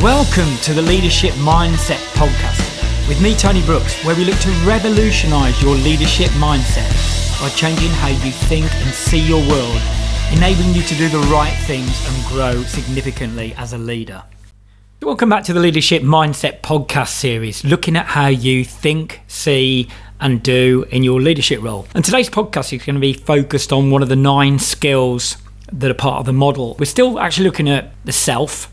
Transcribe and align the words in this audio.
Welcome 0.00 0.56
to 0.62 0.74
the 0.74 0.82
Leadership 0.82 1.32
Mindset 1.34 1.98
Podcast 2.14 3.08
with 3.08 3.20
me, 3.20 3.34
Tony 3.34 3.62
Brooks, 3.64 4.04
where 4.04 4.14
we 4.14 4.24
look 4.24 4.38
to 4.38 4.50
revolutionize 4.64 5.60
your 5.62 5.74
leadership 5.74 6.30
mindset 6.32 6.88
by 7.40 7.48
changing 7.50 7.90
how 7.90 8.08
you 8.08 8.30
think 8.30 8.72
and 8.76 8.94
see 8.94 9.18
your 9.18 9.40
world, 9.48 9.80
enabling 10.32 10.74
you 10.74 10.82
to 10.82 10.94
do 10.94 11.08
the 11.08 11.18
right 11.30 11.56
things 11.66 12.06
and 12.08 12.26
grow 12.26 12.62
significantly 12.64 13.54
as 13.56 13.72
a 13.72 13.78
leader. 13.78 14.22
Welcome 15.02 15.30
back 15.30 15.44
to 15.44 15.52
the 15.52 15.60
Leadership 15.60 16.02
Mindset 16.02 16.60
Podcast 16.60 17.08
series, 17.08 17.64
looking 17.64 17.96
at 17.96 18.06
how 18.06 18.28
you 18.28 18.64
think, 18.64 19.20
see, 19.26 19.88
and 20.20 20.42
do 20.42 20.84
in 20.90 21.02
your 21.02 21.20
leadership 21.20 21.62
role. 21.62 21.86
And 21.94 22.04
today's 22.04 22.28
podcast 22.28 22.72
is 22.72 22.84
going 22.84 22.94
to 22.94 23.00
be 23.00 23.14
focused 23.14 23.72
on 23.72 23.90
one 23.90 24.02
of 24.02 24.08
the 24.08 24.16
nine 24.16 24.58
skills 24.58 25.38
that 25.72 25.90
are 25.90 25.94
part 25.94 26.20
of 26.20 26.26
the 26.26 26.32
model. 26.32 26.76
We're 26.78 26.86
still 26.86 27.18
actually 27.18 27.46
looking 27.46 27.68
at 27.68 27.92
the 28.04 28.12
self 28.12 28.70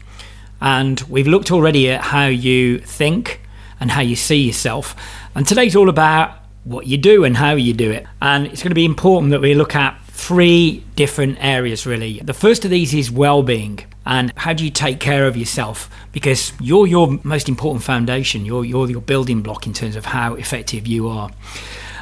and 0.61 0.99
we've 1.01 1.27
looked 1.27 1.51
already 1.51 1.91
at 1.91 2.01
how 2.01 2.27
you 2.27 2.79
think 2.79 3.41
and 3.79 3.91
how 3.91 4.01
you 4.01 4.15
see 4.15 4.41
yourself. 4.41 4.95
And 5.35 5.47
today's 5.47 5.75
all 5.75 5.89
about 5.89 6.39
what 6.63 6.87
you 6.87 6.97
do 6.97 7.23
and 7.23 7.37
how 7.37 7.53
you 7.53 7.73
do 7.73 7.91
it. 7.91 8.05
And 8.21 8.47
it's 8.47 8.63
going 8.63 8.71
to 8.71 8.75
be 8.75 8.85
important 8.85 9.31
that 9.31 9.41
we 9.41 9.53
look 9.53 9.75
at 9.75 9.99
three 10.07 10.83
different 10.95 11.37
areas, 11.41 11.85
really. 11.85 12.19
The 12.19 12.33
first 12.33 12.65
of 12.65 12.71
these 12.71 12.93
is 12.93 13.11
well 13.11 13.43
being. 13.43 13.79
And 14.05 14.31
how 14.35 14.53
do 14.53 14.63
you 14.63 14.71
take 14.71 14.99
care 14.99 15.27
of 15.27 15.35
yourself? 15.35 15.89
Because 16.11 16.53
you're 16.59 16.87
your 16.87 17.19
most 17.23 17.49
important 17.49 17.83
foundation, 17.83 18.45
you're, 18.45 18.63
you're 18.63 18.89
your 18.89 19.01
building 19.01 19.41
block 19.41 19.67
in 19.67 19.73
terms 19.73 19.95
of 19.95 20.05
how 20.05 20.35
effective 20.35 20.87
you 20.87 21.07
are. 21.07 21.31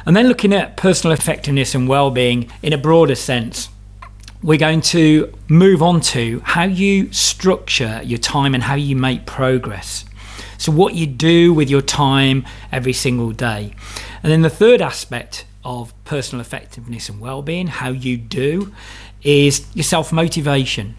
And 0.06 0.14
then 0.14 0.28
looking 0.28 0.52
at 0.52 0.76
personal 0.76 1.12
effectiveness 1.14 1.74
and 1.74 1.88
well 1.88 2.10
being 2.10 2.50
in 2.62 2.72
a 2.72 2.78
broader 2.78 3.14
sense 3.14 3.68
we're 4.44 4.58
going 4.58 4.82
to 4.82 5.32
move 5.48 5.82
on 5.82 6.02
to 6.02 6.38
how 6.44 6.64
you 6.64 7.10
structure 7.14 8.02
your 8.04 8.18
time 8.18 8.52
and 8.52 8.62
how 8.62 8.74
you 8.74 8.94
make 8.94 9.24
progress. 9.24 10.04
So, 10.58 10.70
what 10.70 10.94
you 10.94 11.06
do 11.06 11.54
with 11.54 11.70
your 11.70 11.80
time 11.80 12.44
every 12.70 12.92
single 12.92 13.32
day. 13.32 13.72
And 14.22 14.30
then 14.30 14.42
the 14.42 14.50
third 14.50 14.82
aspect 14.82 15.46
of 15.64 15.94
personal 16.04 16.42
effectiveness 16.42 17.08
and 17.08 17.20
well-being, 17.20 17.68
how 17.68 17.88
you 17.88 18.18
do, 18.18 18.70
is 19.22 19.66
your 19.72 19.82
self-motivation. 19.84 20.94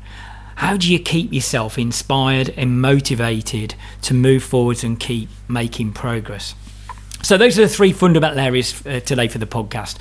How 0.56 0.76
do 0.76 0.92
you 0.92 0.98
keep 0.98 1.32
yourself 1.32 1.78
inspired 1.78 2.50
and 2.58 2.82
motivated 2.82 3.76
to 4.04 4.16
move 4.16 4.44
forwards 4.44 4.84
and 4.84 5.00
keep 5.00 5.30
making 5.48 5.94
progress? 5.94 6.56
So 7.22 7.38
those 7.38 7.60
are 7.60 7.64
the 7.64 7.70
three 7.70 7.92
fundamental 7.92 8.40
areas 8.40 8.86
uh, 8.86 9.02
today 9.02 9.28
for 9.28 9.38
the 9.38 9.48
podcast. 9.48 9.98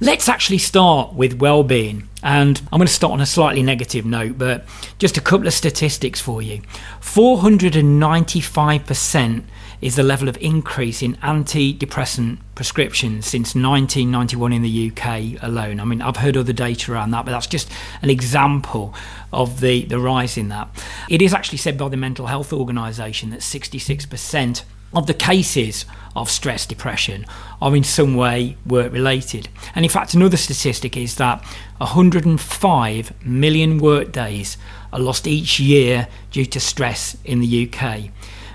Let's 0.00 0.28
actually 0.28 0.58
start 0.58 1.14
with 1.14 1.34
well-being, 1.34 2.08
and 2.22 2.60
I'm 2.72 2.78
going 2.78 2.86
to 2.86 2.92
start 2.92 3.12
on 3.12 3.20
a 3.20 3.26
slightly 3.26 3.62
negative 3.62 4.04
note, 4.04 4.38
but 4.38 4.64
just 4.98 5.16
a 5.16 5.20
couple 5.20 5.46
of 5.46 5.52
statistics 5.52 6.20
for 6.20 6.42
you. 6.42 6.62
495% 7.00 9.44
is 9.80 9.94
the 9.96 10.02
level 10.02 10.28
of 10.28 10.36
increase 10.40 11.02
in 11.02 11.14
antidepressant 11.16 12.38
prescriptions 12.54 13.26
since 13.26 13.54
1991 13.54 14.52
in 14.52 14.62
the 14.62 14.90
UK 14.90 15.42
alone. 15.42 15.80
I 15.80 15.84
mean, 15.84 16.00
I've 16.00 16.18
heard 16.18 16.36
other 16.36 16.52
data 16.52 16.92
around 16.92 17.10
that, 17.10 17.24
but 17.24 17.32
that's 17.32 17.48
just 17.48 17.68
an 18.00 18.08
example 18.08 18.94
of 19.32 19.60
the, 19.60 19.84
the 19.84 19.98
rise 19.98 20.36
in 20.36 20.48
that. 20.48 20.68
It 21.10 21.20
is 21.20 21.34
actually 21.34 21.58
said 21.58 21.76
by 21.76 21.88
the 21.88 21.96
Mental 21.96 22.26
Health 22.26 22.52
Organization 22.52 23.30
that 23.30 23.40
66% 23.40 24.62
of 24.94 25.06
the 25.06 25.14
cases 25.14 25.84
of 26.14 26.30
stress 26.30 26.66
depression 26.66 27.24
are 27.60 27.74
in 27.74 27.84
some 27.84 28.14
way 28.14 28.56
work 28.66 28.92
related. 28.92 29.48
And 29.74 29.84
in 29.84 29.90
fact, 29.90 30.14
another 30.14 30.36
statistic 30.36 30.96
is 30.96 31.16
that 31.16 31.42
105 31.78 33.24
million 33.24 33.78
work 33.78 34.12
days 34.12 34.56
are 34.92 35.00
lost 35.00 35.26
each 35.26 35.58
year 35.58 36.08
due 36.30 36.44
to 36.46 36.60
stress 36.60 37.16
in 37.24 37.40
the 37.40 37.68
UK. 37.68 38.10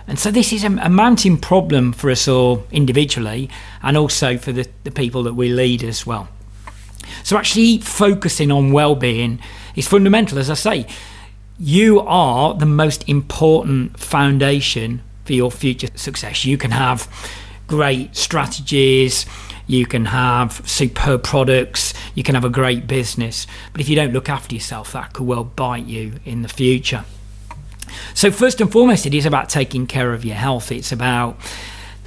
And 0.07 0.17
so 0.17 0.31
this 0.31 0.53
is 0.53 0.63
a, 0.63 0.67
a 0.67 0.89
mounting 0.89 1.37
problem 1.37 1.91
for 1.91 2.09
us 2.09 2.27
all 2.27 2.65
individually 2.71 3.49
and 3.81 3.97
also 3.97 4.37
for 4.37 4.51
the, 4.51 4.67
the 4.83 4.91
people 4.91 5.23
that 5.23 5.33
we 5.33 5.49
lead 5.49 5.83
as 5.83 6.05
well. 6.05 6.29
So 7.23 7.37
actually 7.37 7.79
focusing 7.79 8.51
on 8.51 8.71
well-being 8.71 9.39
is 9.75 9.87
fundamental 9.87 10.37
as 10.39 10.49
I 10.49 10.53
say. 10.53 10.87
You 11.59 12.01
are 12.01 12.53
the 12.53 12.65
most 12.65 13.07
important 13.09 13.99
foundation 13.99 15.01
for 15.27 15.33
your 15.33 15.51
future 15.51 15.89
success. 15.95 16.45
You 16.45 16.57
can 16.57 16.71
have 16.71 17.07
great 17.67 18.15
strategies, 18.15 19.25
you 19.67 19.85
can 19.85 20.05
have 20.05 20.67
superb 20.67 21.23
products, 21.23 21.93
you 22.15 22.23
can 22.23 22.33
have 22.33 22.45
a 22.45 22.49
great 22.49 22.87
business, 22.87 23.45
but 23.73 23.81
if 23.81 23.89
you 23.89 23.95
don't 23.95 24.13
look 24.13 24.29
after 24.29 24.55
yourself, 24.55 24.93
that 24.93 25.13
could 25.13 25.27
well 25.27 25.43
bite 25.43 25.85
you 25.85 26.13
in 26.25 26.41
the 26.41 26.47
future. 26.47 27.03
So, 28.13 28.31
first 28.31 28.61
and 28.61 28.71
foremost, 28.71 29.05
it 29.05 29.13
is 29.13 29.25
about 29.25 29.49
taking 29.49 29.85
care 29.87 30.13
of 30.13 30.25
your 30.25 30.35
health. 30.35 30.71
It's 30.71 30.91
about 30.91 31.37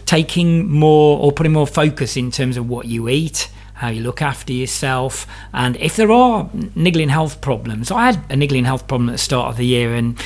taking 0.07 0.69
more 0.69 1.19
or 1.19 1.33
putting 1.33 1.53
more 1.53 1.67
focus 1.67 2.17
in 2.17 2.31
terms 2.31 2.57
of 2.57 2.69
what 2.69 2.87
you 2.87 3.09
eat, 3.09 3.51
how 3.81 3.89
you 3.89 4.03
look 4.03 4.21
after 4.21 4.53
yourself, 4.53 5.27
and 5.55 5.75
if 5.77 5.97
there 5.97 6.13
are 6.13 6.51
niggling 6.75 7.09
health 7.09 7.41
problems. 7.41 7.91
I 7.91 8.13
had 8.13 8.23
a 8.29 8.37
niggling 8.37 8.67
health 8.67 8.87
problem 8.87 9.09
at 9.09 9.13
the 9.13 9.19
start 9.19 9.49
of 9.49 9.57
the 9.57 9.65
year, 9.65 9.95
and 9.95 10.21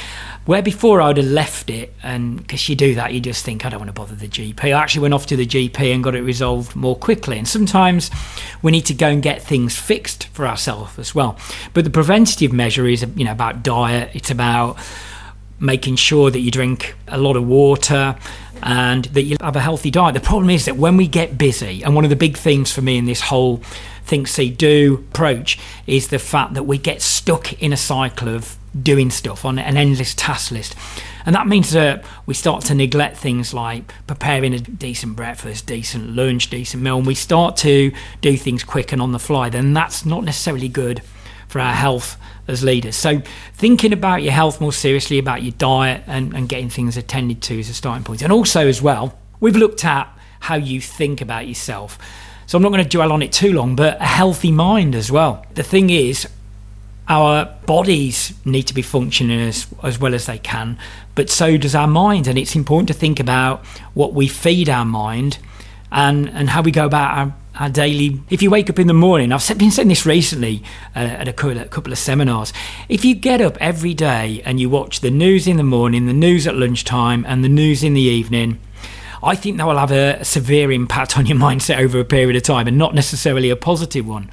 where 0.45 0.61
before 0.61 1.01
I'd 1.01 1.19
have 1.19 1.27
left 1.27 1.71
it, 1.71 1.95
and 2.03 2.37
because 2.37 2.69
you 2.69 2.75
do 2.75 2.97
that, 2.97 3.15
you 3.15 3.21
just 3.21 3.45
think, 3.45 3.65
I 3.65 3.69
don't 3.69 3.79
want 3.79 3.91
to 3.91 3.93
bother 3.95 4.17
the 4.17 4.27
GP. 4.27 4.65
I 4.65 4.71
actually 4.71 5.03
went 5.03 5.15
off 5.15 5.27
to 5.27 5.37
the 5.37 5.47
GP 5.47 5.95
and 5.95 6.03
got 6.03 6.17
it 6.17 6.23
resolved 6.23 6.75
more 6.75 6.97
quickly. 6.97 7.39
And 7.39 7.47
sometimes 7.47 8.11
we 8.61 8.73
need 8.73 8.87
to 8.87 8.95
go 8.95 9.07
and 9.07 9.23
get 9.23 9.41
things 9.41 9.79
fixed 9.79 10.27
for 10.29 10.49
ourselves 10.49 10.99
as 10.99 11.15
well. 11.15 11.39
But 11.75 11.85
the 11.85 11.91
preventative 11.91 12.53
measure 12.53 12.87
is, 12.87 13.07
you 13.15 13.25
know, 13.25 13.33
about 13.33 13.63
diet. 13.63 14.11
It's 14.15 14.33
about 14.33 14.77
making 15.65 15.97
sure 15.97 16.31
that 16.31 16.41
you 16.41 16.51
drink 16.51 16.95
a 17.09 17.19
lot 17.19 17.37
of 17.37 17.47
water 17.47 18.17
and 18.63 19.07
that 19.07 19.23
you 19.23 19.37
have 19.41 19.57
a 19.57 19.61
healthy 19.61 19.91
diet. 19.91 20.15
The 20.15 20.21
problem 20.21 20.51
is 20.51 20.65
that 20.67 20.77
when 20.77 20.97
we 20.97 21.07
get 21.07 21.37
busy, 21.37 21.83
and 21.83 21.95
one 21.95 22.05
of 22.05 22.11
the 22.11 22.17
big 22.17 22.37
themes 22.37 22.73
for 22.73 22.83
me 22.83 22.97
in 22.97 23.05
this 23.05 23.21
whole 23.21 23.59
think, 24.05 24.29
see, 24.29 24.51
do 24.51 25.05
approach 25.11 25.59
is 25.87 26.09
the 26.09 26.19
fact 26.19 26.55
that 26.55 26.65
we 26.65 26.79
get 26.79 27.03
stuck 27.03 27.53
in 27.63 27.73
a 27.73 27.77
cycle 27.77 28.29
of 28.29 28.57
doing 28.81 29.11
stuff 29.11 29.45
on 29.45 29.59
an 29.59 29.77
endless 29.77 30.15
task 30.15 30.51
list. 30.51 30.75
And 31.27 31.35
that 31.35 31.47
means 31.47 31.71
that 31.71 32.05
we 32.27 32.35
start 32.35 32.65
to 32.67 32.75
neglect 32.75 33.17
things 33.17 33.55
like 33.55 33.93
preparing 34.07 34.53
a 34.53 34.59
decent 34.59 35.17
breakfast, 35.17 35.67
decent 35.67 36.15
lunch, 36.15 36.51
decent 36.51 36.83
meal, 36.83 36.99
and 36.99 37.07
we 37.07 37.15
start 37.15 37.57
to 37.59 37.93
do 38.21 38.37
things 38.37 38.65
quick 38.65 38.93
and 38.93 39.01
on 39.01 39.13
the 39.13 39.19
fly. 39.19 39.49
Then 39.49 39.73
that's 39.73 40.05
not 40.05 40.25
necessarily 40.25 40.69
good 40.69 41.03
for 41.49 41.61
our 41.61 41.73
health 41.73 42.19
as 42.49 42.63
leaders. 42.63 42.97
So, 42.97 43.23
thinking 43.55 43.93
about 43.93 44.23
your 44.23 44.33
health 44.33 44.61
more 44.61 44.73
seriously, 44.73 45.19
about 45.19 45.43
your 45.43 45.53
diet, 45.53 46.03
and, 46.07 46.35
and 46.35 46.49
getting 46.49 46.71
things 46.71 46.97
attended 46.97 47.43
to 47.43 47.59
is 47.59 47.69
a 47.69 47.75
starting 47.75 48.05
point. 48.05 48.23
And 48.23 48.33
also, 48.33 48.67
as 48.67 48.83
well, 48.83 49.19
we've 49.41 49.57
looked 49.57 49.85
at 49.85 50.09
how 50.41 50.57
you 50.57 50.81
think 50.81 51.21
about 51.21 51.47
yourself. 51.49 51.99
So, 52.47 52.57
I'm 52.57 52.63
not 52.63 52.71
going 52.71 52.85
to 52.85 52.89
dwell 52.89 53.13
on 53.13 53.23
it 53.23 53.33
too 53.33 53.53
long, 53.53 53.77
but 53.77 54.01
a 54.01 54.05
healthy 54.05 54.51
mind 54.51 54.95
as 54.95 55.11
well. 55.11 55.47
The 55.55 55.63
thing 55.63 55.91
is, 55.91 56.29
our 57.09 57.47
bodies 57.67 58.33
need 58.45 58.63
to 58.65 58.75
be 58.75 58.83
functioning 58.83 59.41
as, 59.41 59.67
as 59.83 59.99
well 59.99 60.15
as 60.15 60.27
they 60.27 60.39
can, 60.39 60.79
but 61.15 61.29
so 61.29 61.57
does 61.57 61.75
our 61.75 61.87
mind. 61.87 62.27
And 62.27 62.39
it's 62.39 62.57
important 62.57 62.89
to 62.89 62.95
think 62.95 63.21
about 63.21 63.65
what 63.93 64.15
we 64.15 64.27
feed 64.27 64.69
our 64.69 64.85
mind 64.85 65.39
and, 65.93 66.29
and 66.31 66.49
how 66.49 66.63
we 66.63 66.71
go 66.71 66.87
about 66.87 67.19
our, 67.19 67.35
our 67.59 67.69
daily. 67.69 68.21
If 68.31 68.43
you 68.43 68.51
wake 68.51 68.69
up 68.69 68.79
in 68.79 68.87
the 68.87 68.95
morning, 68.95 69.33
I've 69.33 69.59
been 69.59 69.71
saying 69.71 69.89
this 69.89 70.07
recently 70.07 70.63
uh, 70.95 70.99
at 70.99 71.29
a 71.29 71.33
couple 71.33 71.93
of 71.93 71.99
seminars. 71.99 72.53
If 72.89 73.05
you 73.05 73.15
get 73.15 73.41
up 73.41 73.57
every 73.61 73.95
day 73.95 74.43
and 74.45 74.59
you 74.59 74.69
watch 74.69 75.01
the 75.01 75.11
news 75.11 75.47
in 75.47 75.57
the 75.57 75.63
morning, 75.63 76.07
the 76.07 76.13
news 76.13 76.47
at 76.47 76.57
lunchtime, 76.57 77.25
and 77.29 77.45
the 77.45 77.49
news 77.49 77.85
in 77.85 77.95
the 77.95 78.01
evening, 78.01 78.61
I 79.23 79.35
think 79.37 79.57
that 79.57 79.67
will 79.67 79.79
have 79.79 79.93
a 79.93 80.25
severe 80.25 80.71
impact 80.71 81.17
on 81.17 81.27
your 81.27 81.39
mindset 81.49 81.79
over 81.79 81.99
a 81.99 82.05
period 82.05 82.37
of 82.37 82.43
time 82.43 82.67
and 82.69 82.77
not 82.77 82.95
necessarily 82.95 83.51
a 83.51 83.57
positive 83.57 84.07
one. 84.07 84.31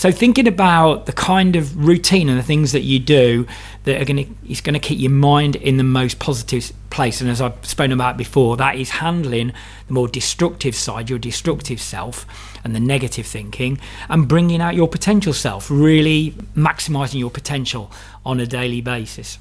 So 0.00 0.10
thinking 0.10 0.48
about 0.48 1.04
the 1.04 1.12
kind 1.12 1.56
of 1.56 1.76
routine 1.76 2.30
and 2.30 2.38
the 2.38 2.42
things 2.42 2.72
that 2.72 2.84
you 2.84 2.98
do 2.98 3.46
that 3.84 4.00
are 4.00 4.06
going 4.06 4.24
to 4.24 4.50
is 4.50 4.62
going 4.62 4.72
to 4.72 4.80
keep 4.80 4.98
your 4.98 5.10
mind 5.10 5.56
in 5.56 5.76
the 5.76 5.84
most 5.84 6.18
positive 6.18 6.72
place. 6.88 7.20
And 7.20 7.28
as 7.28 7.42
I've 7.42 7.66
spoken 7.66 7.92
about 7.92 8.16
before, 8.16 8.56
that 8.56 8.76
is 8.76 8.88
handling 8.88 9.52
the 9.88 9.92
more 9.92 10.08
destructive 10.08 10.74
side, 10.74 11.10
your 11.10 11.18
destructive 11.18 11.82
self, 11.82 12.24
and 12.64 12.74
the 12.74 12.80
negative 12.80 13.26
thinking, 13.26 13.78
and 14.08 14.26
bringing 14.26 14.62
out 14.62 14.74
your 14.74 14.88
potential 14.88 15.34
self, 15.34 15.70
really 15.70 16.30
maximizing 16.56 17.18
your 17.18 17.30
potential 17.30 17.92
on 18.24 18.40
a 18.40 18.46
daily 18.46 18.80
basis. 18.80 19.38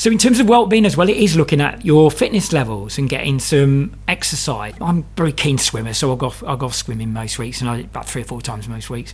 So, 0.00 0.10
in 0.10 0.16
terms 0.16 0.40
of 0.40 0.48
well-being 0.48 0.86
as 0.86 0.96
well, 0.96 1.10
it 1.10 1.18
is 1.18 1.36
looking 1.36 1.60
at 1.60 1.84
your 1.84 2.10
fitness 2.10 2.54
levels 2.54 2.96
and 2.96 3.06
getting 3.06 3.38
some 3.38 3.94
exercise. 4.08 4.72
I'm 4.80 5.00
a 5.00 5.04
very 5.14 5.30
keen 5.30 5.58
swimmer, 5.58 5.92
so 5.92 6.08
I'll 6.08 6.16
go 6.16 6.32
I'll 6.46 6.56
go 6.56 6.70
swimming 6.70 7.12
most 7.12 7.38
weeks, 7.38 7.60
and 7.60 7.68
I, 7.68 7.80
about 7.80 8.08
three 8.08 8.22
or 8.22 8.24
four 8.24 8.40
times 8.40 8.66
most 8.66 8.88
weeks. 8.88 9.12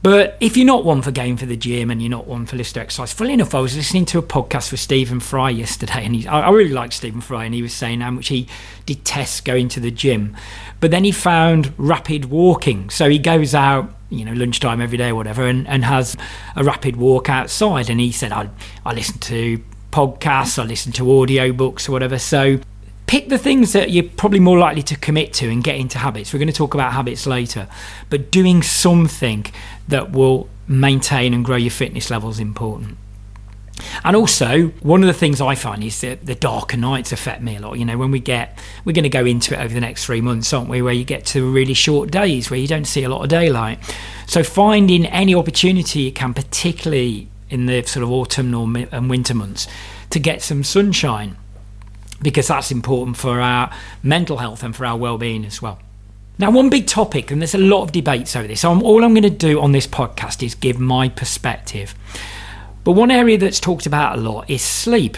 But 0.00 0.36
if 0.38 0.56
you're 0.56 0.66
not 0.66 0.84
one 0.84 1.02
for 1.02 1.10
going 1.10 1.36
for 1.36 1.46
the 1.46 1.56
gym 1.56 1.90
and 1.90 2.00
you're 2.00 2.10
not 2.10 2.28
one 2.28 2.46
for 2.46 2.56
to 2.56 2.80
exercise, 2.80 3.12
fully 3.12 3.32
enough, 3.32 3.56
I 3.56 3.60
was 3.60 3.74
listening 3.76 4.04
to 4.06 4.18
a 4.18 4.22
podcast 4.22 4.70
with 4.70 4.78
Stephen 4.78 5.18
Fry 5.18 5.50
yesterday, 5.50 6.04
and 6.04 6.14
he, 6.14 6.28
I, 6.28 6.42
I 6.42 6.50
really 6.50 6.72
like 6.72 6.92
Stephen 6.92 7.20
Fry, 7.20 7.44
and 7.44 7.52
he 7.52 7.60
was 7.60 7.72
saying 7.72 8.02
how 8.02 8.12
much 8.12 8.28
he 8.28 8.46
detests 8.86 9.40
going 9.40 9.66
to 9.70 9.80
the 9.80 9.90
gym. 9.90 10.36
But 10.78 10.92
then 10.92 11.02
he 11.02 11.10
found 11.10 11.72
rapid 11.76 12.26
walking. 12.26 12.88
So 12.88 13.10
he 13.10 13.18
goes 13.18 13.52
out, 13.52 13.92
you 14.10 14.24
know, 14.24 14.32
lunchtime 14.32 14.80
every 14.80 14.98
day 14.98 15.08
or 15.08 15.16
whatever, 15.16 15.44
and, 15.44 15.66
and 15.66 15.84
has 15.84 16.16
a 16.54 16.62
rapid 16.62 16.94
walk 16.94 17.28
outside. 17.28 17.90
And 17.90 17.98
he 17.98 18.12
said, 18.12 18.30
I, 18.30 18.48
I 18.86 18.94
listen 18.94 19.18
to 19.18 19.60
podcasts, 19.92 20.58
I 20.58 20.64
listen 20.64 20.90
to 20.92 21.20
audio 21.20 21.52
books 21.52 21.88
or 21.88 21.92
whatever. 21.92 22.18
So 22.18 22.58
pick 23.06 23.28
the 23.28 23.38
things 23.38 23.72
that 23.74 23.90
you're 23.90 24.08
probably 24.16 24.40
more 24.40 24.58
likely 24.58 24.82
to 24.82 24.96
commit 24.96 25.32
to 25.34 25.48
and 25.48 25.62
get 25.62 25.76
into 25.76 25.98
habits. 25.98 26.32
We're 26.32 26.38
going 26.38 26.48
to 26.48 26.54
talk 26.54 26.74
about 26.74 26.92
habits 26.94 27.26
later, 27.26 27.68
but 28.10 28.30
doing 28.30 28.62
something 28.62 29.46
that 29.88 30.10
will 30.10 30.48
maintain 30.66 31.34
and 31.34 31.44
grow 31.44 31.56
your 31.56 31.70
fitness 31.70 32.10
level 32.10 32.30
is 32.30 32.40
important. 32.40 32.96
And 34.04 34.16
also, 34.16 34.68
one 34.80 35.02
of 35.02 35.06
the 35.06 35.12
things 35.12 35.40
I 35.40 35.54
find 35.54 35.82
is 35.82 36.00
that 36.02 36.24
the 36.24 36.34
darker 36.34 36.76
nights 36.76 37.12
affect 37.12 37.42
me 37.42 37.56
a 37.56 37.60
lot. 37.60 37.78
You 37.78 37.84
know, 37.84 37.98
when 37.98 38.10
we 38.10 38.20
get, 38.20 38.58
we're 38.84 38.92
going 38.92 39.02
to 39.02 39.08
go 39.08 39.24
into 39.24 39.54
it 39.54 39.62
over 39.62 39.72
the 39.72 39.80
next 39.80 40.06
three 40.06 40.20
months, 40.20 40.52
aren't 40.52 40.68
we? 40.68 40.82
Where 40.82 40.92
you 40.92 41.04
get 41.04 41.26
to 41.26 41.50
really 41.50 41.74
short 41.74 42.10
days 42.10 42.50
where 42.50 42.60
you 42.60 42.68
don't 42.68 42.84
see 42.84 43.02
a 43.02 43.08
lot 43.08 43.22
of 43.22 43.28
daylight. 43.28 43.78
So, 44.26 44.44
finding 44.44 45.06
any 45.06 45.34
opportunity 45.34 46.00
you 46.00 46.12
can, 46.12 46.32
particularly 46.32 47.28
in 47.52 47.66
the 47.66 47.82
sort 47.82 48.02
of 48.02 48.10
autumnal 48.10 48.64
and 48.92 49.10
winter 49.10 49.34
months, 49.34 49.68
to 50.10 50.18
get 50.18 50.42
some 50.42 50.64
sunshine 50.64 51.36
because 52.22 52.48
that's 52.48 52.70
important 52.70 53.16
for 53.16 53.40
our 53.40 53.70
mental 54.02 54.38
health 54.38 54.62
and 54.62 54.74
for 54.74 54.86
our 54.86 54.96
well-being 54.96 55.44
as 55.44 55.60
well. 55.60 55.78
Now, 56.38 56.50
one 56.50 56.70
big 56.70 56.86
topic, 56.86 57.30
and 57.30 57.42
there's 57.42 57.54
a 57.54 57.58
lot 57.58 57.82
of 57.82 57.92
debates 57.92 58.34
over 58.34 58.48
this. 58.48 58.60
So, 58.60 58.72
I'm, 58.72 58.82
all 58.82 59.04
I'm 59.04 59.12
going 59.12 59.22
to 59.22 59.30
do 59.30 59.60
on 59.60 59.72
this 59.72 59.86
podcast 59.86 60.42
is 60.42 60.54
give 60.54 60.78
my 60.78 61.08
perspective. 61.08 61.94
But 62.84 62.92
one 62.92 63.10
area 63.10 63.38
that's 63.38 63.60
talked 63.60 63.86
about 63.86 64.18
a 64.18 64.20
lot 64.20 64.48
is 64.48 64.62
sleep. 64.62 65.16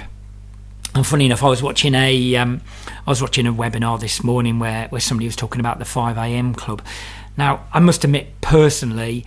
And 0.95 1.07
funny 1.07 1.27
enough, 1.27 1.43
I 1.43 1.49
was 1.49 1.63
watching 1.63 1.95
a 1.95 2.37
um, 2.37 2.61
I 3.07 3.11
was 3.11 3.23
watching 3.23 3.47
a 3.47 3.53
webinar 3.53 3.99
this 3.99 4.23
morning 4.23 4.59
where 4.59 4.89
where 4.89 5.01
somebody 5.01 5.27
was 5.27 5.37
talking 5.37 5.61
about 5.61 5.79
the 5.79 5.85
5 5.85 6.17
a.m. 6.19 6.55
club. 6.55 6.83
Now, 7.37 7.67
I 7.73 7.81
must 7.81 8.05
admit, 8.05 8.41
personally, 8.41 9.25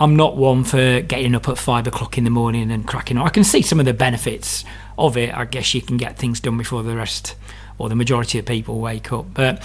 I'm 0.00 0.14
not 0.14 0.36
one 0.36 0.62
for 0.62 1.00
getting 1.00 1.34
up 1.34 1.48
at 1.48 1.58
five 1.58 1.86
o'clock 1.86 2.16
in 2.18 2.24
the 2.24 2.30
morning 2.30 2.70
and 2.70 2.86
cracking 2.86 3.18
on. 3.18 3.26
I 3.26 3.30
can 3.30 3.42
see 3.42 3.62
some 3.62 3.80
of 3.80 3.86
the 3.86 3.92
benefits 3.92 4.64
of 4.96 5.16
it. 5.16 5.34
I 5.34 5.44
guess 5.44 5.74
you 5.74 5.82
can 5.82 5.96
get 5.96 6.16
things 6.16 6.38
done 6.38 6.56
before 6.56 6.84
the 6.84 6.94
rest 6.94 7.34
or 7.78 7.88
the 7.88 7.96
majority 7.96 8.38
of 8.38 8.46
people 8.46 8.78
wake 8.78 9.12
up. 9.12 9.34
But 9.34 9.60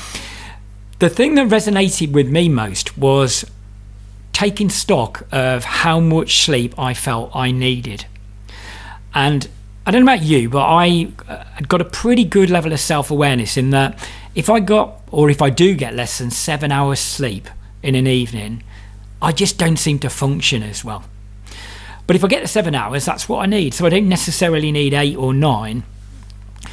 the 0.99 1.09
thing 1.09 1.35
that 1.35 1.49
resonated 1.49 2.13
with 2.13 2.29
me 2.29 2.49
most 2.49 2.97
was 2.97 3.45
taking 4.31 4.69
stock 4.69 5.27
of 5.31 5.63
how 5.63 5.99
much 5.99 6.43
sleep 6.43 6.77
I 6.79 6.95
felt 6.95 7.35
I 7.35 7.51
needed. 7.51 8.05
And 9.13 9.47
I 9.85 9.91
don't 9.91 10.03
know 10.03 10.13
about 10.13 10.25
you, 10.25 10.49
but 10.49 10.65
I 10.65 11.11
uh, 11.27 11.43
got 11.67 11.81
a 11.81 11.85
pretty 11.85 12.23
good 12.23 12.49
level 12.49 12.73
of 12.73 12.79
self 12.79 13.11
awareness 13.11 13.55
in 13.55 13.69
that 13.69 13.99
if 14.33 14.49
I 14.49 14.59
got, 14.59 15.01
or 15.11 15.29
if 15.29 15.43
I 15.43 15.51
do 15.51 15.75
get 15.75 15.93
less 15.93 16.17
than 16.17 16.31
seven 16.31 16.71
hours 16.71 16.99
sleep 16.99 17.47
in 17.83 17.93
an 17.93 18.07
evening, 18.07 18.63
I 19.23 19.31
just 19.31 19.57
don't 19.57 19.77
seem 19.77 19.99
to 19.99 20.09
function 20.09 20.61
as 20.61 20.83
well. 20.83 21.05
But 22.05 22.17
if 22.17 22.23
I 22.23 22.27
get 22.27 22.41
the 22.41 22.47
seven 22.47 22.75
hours, 22.75 23.05
that's 23.05 23.29
what 23.29 23.39
I 23.39 23.45
need. 23.45 23.73
So 23.73 23.85
I 23.85 23.89
don't 23.89 24.09
necessarily 24.09 24.71
need 24.71 24.93
eight 24.93 25.15
or 25.15 25.33
nine. 25.33 25.83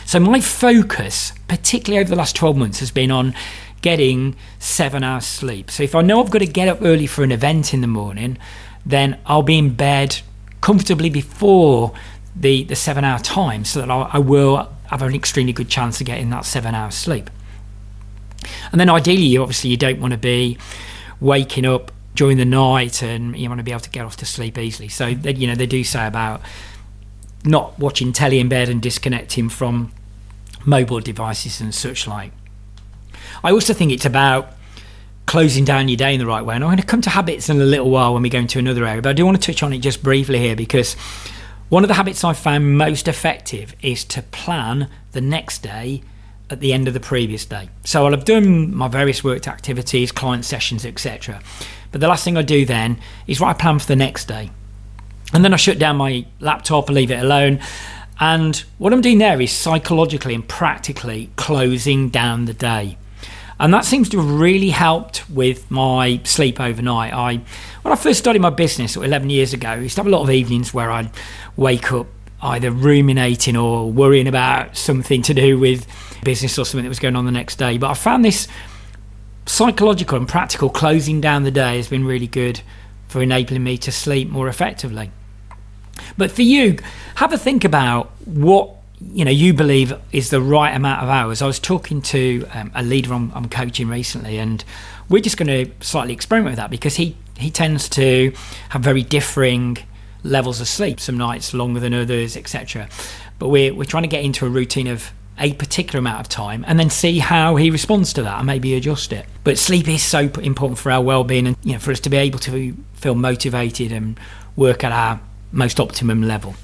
So 0.04 0.18
my 0.18 0.40
focus, 0.40 1.32
particularly 1.46 2.00
over 2.02 2.10
the 2.10 2.16
last 2.16 2.34
12 2.34 2.56
months, 2.56 2.80
has 2.80 2.90
been 2.90 3.12
on 3.12 3.34
getting 3.82 4.34
seven 4.58 5.04
hours 5.04 5.24
sleep. 5.24 5.70
So 5.70 5.84
if 5.84 5.94
I 5.94 6.02
know 6.02 6.20
I've 6.20 6.30
got 6.30 6.40
to 6.40 6.46
get 6.46 6.66
up 6.66 6.82
early 6.82 7.06
for 7.06 7.22
an 7.22 7.30
event 7.30 7.72
in 7.72 7.80
the 7.80 7.86
morning, 7.86 8.36
then 8.84 9.20
I'll 9.26 9.42
be 9.42 9.58
in 9.58 9.74
bed 9.74 10.20
comfortably 10.60 11.10
before 11.10 11.94
the, 12.34 12.64
the 12.64 12.76
seven 12.76 13.04
hour 13.04 13.20
time 13.20 13.64
so 13.64 13.80
that 13.80 13.90
I, 13.90 14.10
I 14.14 14.18
will 14.18 14.72
have 14.88 15.02
an 15.02 15.14
extremely 15.14 15.52
good 15.52 15.68
chance 15.68 16.00
of 16.00 16.06
getting 16.06 16.30
that 16.30 16.44
seven 16.44 16.74
hours 16.74 16.96
sleep. 16.96 17.30
And 18.72 18.80
then 18.80 18.90
ideally, 18.90 19.36
obviously, 19.38 19.70
you 19.70 19.76
don't 19.76 20.00
want 20.00 20.12
to 20.12 20.18
be 20.18 20.58
waking 21.20 21.64
up 21.64 21.92
during 22.20 22.36
the 22.36 22.44
night 22.44 23.02
and 23.02 23.34
you 23.34 23.48
want 23.48 23.58
to 23.58 23.64
be 23.64 23.70
able 23.70 23.80
to 23.80 23.88
get 23.88 24.04
off 24.04 24.14
to 24.14 24.26
sleep 24.26 24.58
easily. 24.58 24.88
So, 24.88 25.14
mm. 25.14 25.22
they, 25.22 25.32
you 25.32 25.46
know, 25.46 25.54
they 25.54 25.64
do 25.64 25.82
say 25.82 26.06
about 26.06 26.42
not 27.46 27.78
watching 27.78 28.12
telly 28.12 28.38
in 28.38 28.46
bed 28.46 28.68
and 28.68 28.82
disconnecting 28.82 29.48
from 29.48 29.90
mobile 30.66 31.00
devices 31.00 31.62
and 31.62 31.74
such 31.74 32.06
like. 32.06 32.32
I 33.42 33.52
also 33.52 33.72
think 33.72 33.90
it's 33.90 34.04
about 34.04 34.52
closing 35.24 35.64
down 35.64 35.88
your 35.88 35.96
day 35.96 36.12
in 36.12 36.20
the 36.20 36.26
right 36.26 36.44
way. 36.44 36.54
And 36.54 36.62
I'm 36.62 36.68
going 36.68 36.76
to 36.76 36.86
come 36.86 37.00
to 37.00 37.08
habits 37.08 37.48
in 37.48 37.58
a 37.58 37.64
little 37.64 37.88
while 37.88 38.12
when 38.12 38.20
we 38.20 38.28
go 38.28 38.40
into 38.40 38.58
another 38.58 38.84
area, 38.84 39.00
but 39.00 39.08
I 39.08 39.12
do 39.14 39.24
want 39.24 39.40
to 39.40 39.52
touch 39.52 39.62
on 39.62 39.72
it 39.72 39.78
just 39.78 40.02
briefly 40.02 40.38
here 40.38 40.54
because 40.54 40.96
one 41.70 41.84
of 41.84 41.88
the 41.88 41.94
habits 41.94 42.22
I've 42.22 42.36
found 42.36 42.76
most 42.76 43.08
effective 43.08 43.74
is 43.80 44.04
to 44.04 44.20
plan 44.24 44.90
the 45.12 45.22
next 45.22 45.62
day 45.62 46.02
at 46.50 46.60
the 46.60 46.74
end 46.74 46.86
of 46.86 46.92
the 46.92 47.00
previous 47.00 47.46
day. 47.46 47.70
So 47.84 48.04
I'll 48.04 48.10
have 48.10 48.26
done 48.26 48.74
my 48.74 48.88
various 48.88 49.24
worked 49.24 49.48
activities, 49.48 50.12
client 50.12 50.44
sessions, 50.44 50.84
etc. 50.84 51.40
But 51.92 52.00
the 52.00 52.08
last 52.08 52.24
thing 52.24 52.36
I 52.36 52.42
do 52.42 52.64
then 52.64 52.98
is 53.26 53.40
write 53.40 53.52
a 53.52 53.58
plan 53.58 53.78
for 53.78 53.86
the 53.86 53.96
next 53.96 54.26
day. 54.26 54.50
And 55.32 55.44
then 55.44 55.52
I 55.52 55.56
shut 55.56 55.78
down 55.78 55.96
my 55.96 56.26
laptop 56.40 56.88
and 56.88 56.96
leave 56.96 57.10
it 57.10 57.22
alone. 57.22 57.60
And 58.18 58.56
what 58.78 58.92
I'm 58.92 59.00
doing 59.00 59.18
there 59.18 59.40
is 59.40 59.52
psychologically 59.52 60.34
and 60.34 60.46
practically 60.46 61.30
closing 61.36 62.10
down 62.10 62.44
the 62.44 62.54
day. 62.54 62.98
And 63.58 63.74
that 63.74 63.84
seems 63.84 64.08
to 64.10 64.18
have 64.18 64.40
really 64.40 64.70
helped 64.70 65.28
with 65.28 65.70
my 65.70 66.20
sleep 66.24 66.58
overnight. 66.58 67.12
I 67.12 67.42
when 67.82 67.92
I 67.92 67.96
first 67.96 68.18
started 68.18 68.40
my 68.40 68.50
business 68.50 68.96
11 68.96 69.28
years 69.28 69.52
ago, 69.52 69.68
I 69.68 69.76
used 69.76 69.96
to 69.96 70.00
have 70.00 70.06
a 70.06 70.10
lot 70.10 70.22
of 70.22 70.30
evenings 70.30 70.72
where 70.72 70.90
I'd 70.90 71.10
wake 71.56 71.92
up 71.92 72.06
either 72.42 72.70
ruminating 72.70 73.56
or 73.56 73.90
worrying 73.90 74.26
about 74.26 74.76
something 74.76 75.20
to 75.22 75.34
do 75.34 75.58
with 75.58 75.86
business 76.24 76.58
or 76.58 76.64
something 76.64 76.84
that 76.84 76.88
was 76.88 76.98
going 76.98 77.16
on 77.16 77.26
the 77.26 77.30
next 77.30 77.56
day. 77.56 77.76
But 77.76 77.90
I 77.90 77.94
found 77.94 78.24
this 78.24 78.48
psychological 79.50 80.16
and 80.16 80.28
practical 80.28 80.70
closing 80.70 81.20
down 81.20 81.42
the 81.42 81.50
day 81.50 81.76
has 81.76 81.88
been 81.88 82.04
really 82.04 82.28
good 82.28 82.60
for 83.08 83.20
enabling 83.20 83.64
me 83.64 83.76
to 83.76 83.90
sleep 83.90 84.30
more 84.30 84.48
effectively. 84.48 85.10
But 86.16 86.30
for 86.30 86.42
you, 86.42 86.78
have 87.16 87.32
a 87.32 87.38
think 87.38 87.64
about 87.64 88.12
what 88.24 88.76
you 89.00 89.24
know 89.24 89.30
you 89.30 89.52
believe 89.52 89.92
is 90.12 90.30
the 90.30 90.40
right 90.40 90.74
amount 90.74 91.02
of 91.02 91.08
hours. 91.08 91.42
I 91.42 91.46
was 91.46 91.58
talking 91.58 92.00
to 92.02 92.46
um, 92.54 92.70
a 92.74 92.82
leader 92.82 93.12
I'm, 93.12 93.32
I'm 93.34 93.48
coaching 93.48 93.88
recently, 93.88 94.38
and 94.38 94.64
we're 95.08 95.22
just 95.22 95.36
going 95.36 95.48
to 95.48 95.84
slightly 95.84 96.14
experiment 96.14 96.52
with 96.52 96.56
that 96.58 96.70
because 96.70 96.94
he 96.96 97.16
he 97.36 97.50
tends 97.50 97.88
to 97.90 98.32
have 98.68 98.82
very 98.82 99.02
differing 99.02 99.78
levels 100.22 100.60
of 100.60 100.68
sleep. 100.68 101.00
Some 101.00 101.18
nights 101.18 101.52
longer 101.52 101.80
than 101.80 101.92
others, 101.92 102.36
etc. 102.36 102.88
But 103.40 103.48
we're 103.48 103.74
we're 103.74 103.84
trying 103.84 104.04
to 104.04 104.08
get 104.08 104.24
into 104.24 104.46
a 104.46 104.48
routine 104.48 104.86
of 104.86 105.10
a 105.40 105.54
particular 105.54 105.98
amount 105.98 106.20
of 106.20 106.28
time 106.28 106.64
and 106.68 106.78
then 106.78 106.90
see 106.90 107.18
how 107.18 107.56
he 107.56 107.70
responds 107.70 108.12
to 108.12 108.22
that 108.22 108.38
and 108.38 108.46
maybe 108.46 108.74
adjust 108.74 109.12
it. 109.12 109.26
But 109.42 109.58
sleep 109.58 109.88
is 109.88 110.02
so 110.02 110.20
important 110.20 110.78
for 110.78 110.92
our 110.92 111.02
well-being 111.02 111.46
and 111.46 111.56
you 111.64 111.72
know 111.72 111.78
for 111.78 111.90
us 111.90 112.00
to 112.00 112.10
be 112.10 112.18
able 112.18 112.38
to 112.40 112.76
feel 112.94 113.14
motivated 113.14 113.90
and 113.90 114.20
work 114.54 114.84
at 114.84 114.92
our 114.92 115.20
most 115.52 115.80
optimum 115.80 116.22
level. 116.22 116.54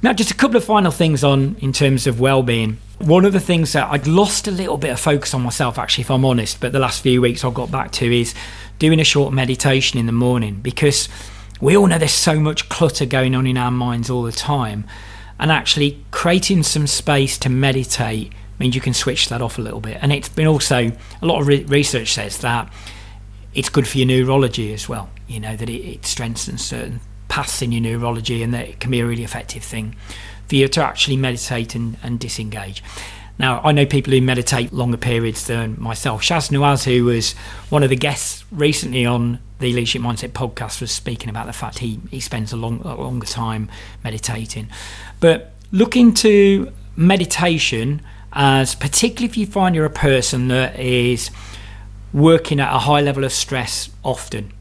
Now, 0.00 0.12
just 0.12 0.30
a 0.30 0.34
couple 0.34 0.56
of 0.56 0.64
final 0.64 0.92
things 0.92 1.24
on 1.24 1.56
in 1.60 1.72
terms 1.72 2.06
of 2.06 2.20
well-being. 2.20 2.78
One 2.98 3.24
of 3.24 3.32
the 3.32 3.40
things 3.40 3.72
that 3.72 3.90
I'd 3.90 4.06
lost 4.06 4.46
a 4.46 4.50
little 4.50 4.76
bit 4.76 4.90
of 4.90 5.00
focus 5.00 5.34
on 5.34 5.42
myself, 5.42 5.78
actually, 5.78 6.02
if 6.02 6.10
I'm 6.10 6.24
honest, 6.24 6.60
but 6.60 6.72
the 6.72 6.78
last 6.78 7.02
few 7.02 7.20
weeks 7.20 7.44
I 7.44 7.50
got 7.50 7.70
back 7.70 7.90
to 7.92 8.20
is 8.20 8.34
doing 8.78 9.00
a 9.00 9.04
short 9.04 9.32
meditation 9.32 9.98
in 9.98 10.06
the 10.06 10.12
morning 10.12 10.60
because 10.60 11.08
we 11.60 11.76
all 11.76 11.86
know 11.86 11.98
there's 11.98 12.12
so 12.12 12.38
much 12.38 12.68
clutter 12.68 13.06
going 13.06 13.34
on 13.34 13.46
in 13.46 13.56
our 13.56 13.72
minds 13.72 14.08
all 14.08 14.22
the 14.22 14.32
time 14.32 14.84
and 15.38 15.50
actually 15.52 16.04
creating 16.10 16.62
some 16.62 16.86
space 16.86 17.38
to 17.38 17.48
meditate 17.48 18.32
means 18.58 18.74
you 18.74 18.80
can 18.80 18.94
switch 18.94 19.28
that 19.28 19.40
off 19.40 19.58
a 19.58 19.62
little 19.62 19.80
bit. 19.80 19.98
And 20.02 20.12
it's 20.12 20.28
been 20.28 20.46
also 20.46 20.90
a 21.22 21.26
lot 21.26 21.40
of 21.40 21.46
re- 21.46 21.64
research 21.64 22.12
says 22.12 22.38
that 22.38 22.72
it's 23.54 23.68
good 23.68 23.86
for 23.86 23.98
your 23.98 24.06
neurology 24.06 24.72
as 24.72 24.88
well. 24.88 25.10
You 25.26 25.40
know 25.40 25.56
that 25.56 25.68
it, 25.68 25.84
it 25.84 26.06
strengthens 26.06 26.64
certain 26.64 27.00
paths 27.28 27.62
in 27.62 27.72
your 27.72 27.82
neurology, 27.82 28.42
and 28.42 28.52
that 28.54 28.68
it 28.68 28.80
can 28.80 28.90
be 28.90 29.00
a 29.00 29.06
really 29.06 29.24
effective 29.24 29.62
thing 29.62 29.94
for 30.48 30.56
you 30.56 30.66
to 30.66 30.82
actually 30.82 31.16
meditate 31.16 31.74
and, 31.74 31.96
and 32.02 32.18
disengage. 32.18 32.82
Now, 33.38 33.60
I 33.62 33.72
know 33.72 33.86
people 33.86 34.12
who 34.12 34.20
meditate 34.20 34.72
longer 34.72 34.96
periods 34.96 35.46
than 35.46 35.80
myself. 35.80 36.22
Shaz 36.22 36.50
Nawaz, 36.50 36.84
who 36.84 37.04
was 37.04 37.34
one 37.68 37.82
of 37.82 37.90
the 37.90 37.96
guests 37.96 38.44
recently 38.50 39.06
on 39.06 39.38
the 39.58 39.72
Leadership 39.72 40.02
Mindset 40.02 40.30
podcast, 40.30 40.80
was 40.80 40.90
speaking 40.90 41.28
about 41.28 41.46
the 41.46 41.52
fact 41.52 41.78
he, 41.78 42.00
he 42.10 42.20
spends 42.20 42.52
a, 42.52 42.56
long, 42.56 42.80
a 42.82 42.94
longer 42.94 43.26
time 43.26 43.68
meditating. 44.04 44.68
But 45.20 45.52
look 45.72 45.96
into 45.96 46.72
meditation 46.96 48.02
as, 48.32 48.74
particularly 48.74 49.30
if 49.30 49.36
you 49.36 49.46
find 49.46 49.74
you're 49.74 49.84
a 49.84 49.90
person 49.90 50.48
that 50.48 50.78
is 50.78 51.30
working 52.12 52.60
at 52.60 52.74
a 52.74 52.78
high 52.78 53.00
level 53.00 53.24
of 53.24 53.32
stress 53.32 53.90
often 54.02 54.52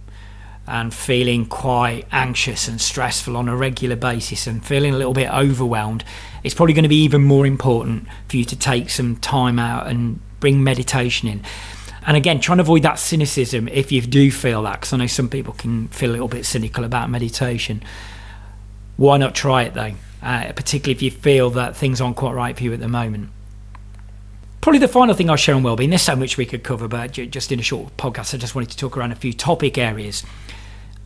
and 0.65 0.93
feeling 0.93 1.45
quite 1.45 2.05
anxious 2.11 2.67
and 2.67 2.81
stressful 2.81 3.37
on 3.37 3.47
a 3.47 3.55
regular 3.55 3.95
basis 3.95 4.47
and 4.47 4.65
feeling 4.65 4.93
a 4.93 4.97
little 4.97 5.13
bit 5.13 5.31
overwhelmed, 5.31 6.03
it's 6.43 6.53
probably 6.53 6.73
going 6.73 6.83
to 6.83 6.89
be 6.89 7.03
even 7.03 7.23
more 7.23 7.45
important 7.45 8.05
for 8.27 8.37
you 8.37 8.43
to 8.43 8.55
take 8.55 8.89
some 8.89 9.15
time 9.17 9.59
out 9.59 9.87
and 9.87 10.19
bring 10.39 10.63
meditation 10.63 11.27
in. 11.29 11.41
And 12.07 12.15
again, 12.15 12.39
trying 12.39 12.57
to 12.57 12.61
avoid 12.61 12.83
that 12.83 12.99
cynicism 12.99 13.67
if 13.67 13.91
you 13.91 14.01
do 14.01 14.31
feel 14.31 14.63
that, 14.63 14.79
because 14.79 14.93
I 14.93 14.97
know 14.97 15.07
some 15.07 15.29
people 15.29 15.53
can 15.53 15.89
feel 15.89 16.09
a 16.09 16.13
little 16.13 16.29
bit 16.29 16.45
cynical 16.45 16.85
about 16.85 17.09
meditation. 17.09 17.83
Why 18.95 19.17
not 19.17 19.35
try 19.35 19.63
it 19.63 19.73
though? 19.73 19.93
Uh, 20.23 20.53
particularly 20.53 20.95
if 20.95 21.01
you 21.01 21.11
feel 21.11 21.49
that 21.51 21.75
things 21.75 21.99
aren't 21.99 22.15
quite 22.15 22.33
right 22.33 22.57
for 22.57 22.63
you 22.63 22.73
at 22.73 22.79
the 22.79 22.87
moment. 22.87 23.29
Probably 24.61 24.79
the 24.79 24.87
final 24.87 25.15
thing 25.15 25.29
I'll 25.29 25.35
share 25.35 25.53
on 25.53 25.63
wellbeing. 25.63 25.89
There's 25.89 26.01
so 26.01 26.15
much 26.15 26.37
we 26.37 26.45
could 26.45 26.63
cover, 26.63 26.87
but 26.87 27.11
just 27.11 27.51
in 27.51 27.59
a 27.59 27.63
short 27.63 27.95
podcast, 27.97 28.33
I 28.33 28.37
just 28.37 28.55
wanted 28.55 28.69
to 28.71 28.77
talk 28.77 28.97
around 28.97 29.11
a 29.11 29.15
few 29.15 29.33
topic 29.33 29.77
areas. 29.77 30.23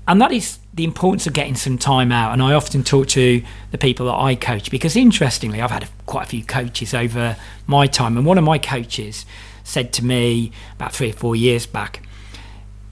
And 0.08 0.22
that 0.22 0.32
is 0.32 0.60
the 0.74 0.84
importance 0.84 1.28
of 1.28 1.34
getting 1.34 1.56
some 1.56 1.78
time 1.78 2.12
out. 2.12 2.34
And 2.34 2.42
I 2.42 2.54
often 2.54 2.84
talk 2.84 3.08
to 3.10 3.44
the 3.72 3.78
people 3.78 4.06
that 4.06 4.16
I 4.16 4.36
coach 4.36 4.72
because, 4.72 4.96
interestingly, 4.96 5.62
I've 5.62 5.72
had 5.72 5.90
quite 6.06 6.24
a 6.24 6.30
few 6.30 6.44
coaches 6.44 6.94
over 6.94 7.38
my 7.68 7.88
time. 7.88 8.18
And 8.18 8.26
one 8.26 8.38
of 8.38 8.44
my 8.44 8.58
coaches 8.58 9.26
said 9.64 9.94
to 9.94 10.06
me 10.06 10.52
about 10.76 10.94
three 10.94 11.10
or 11.10 11.14
four 11.14 11.36
years 11.36 11.66
back, 11.66 12.04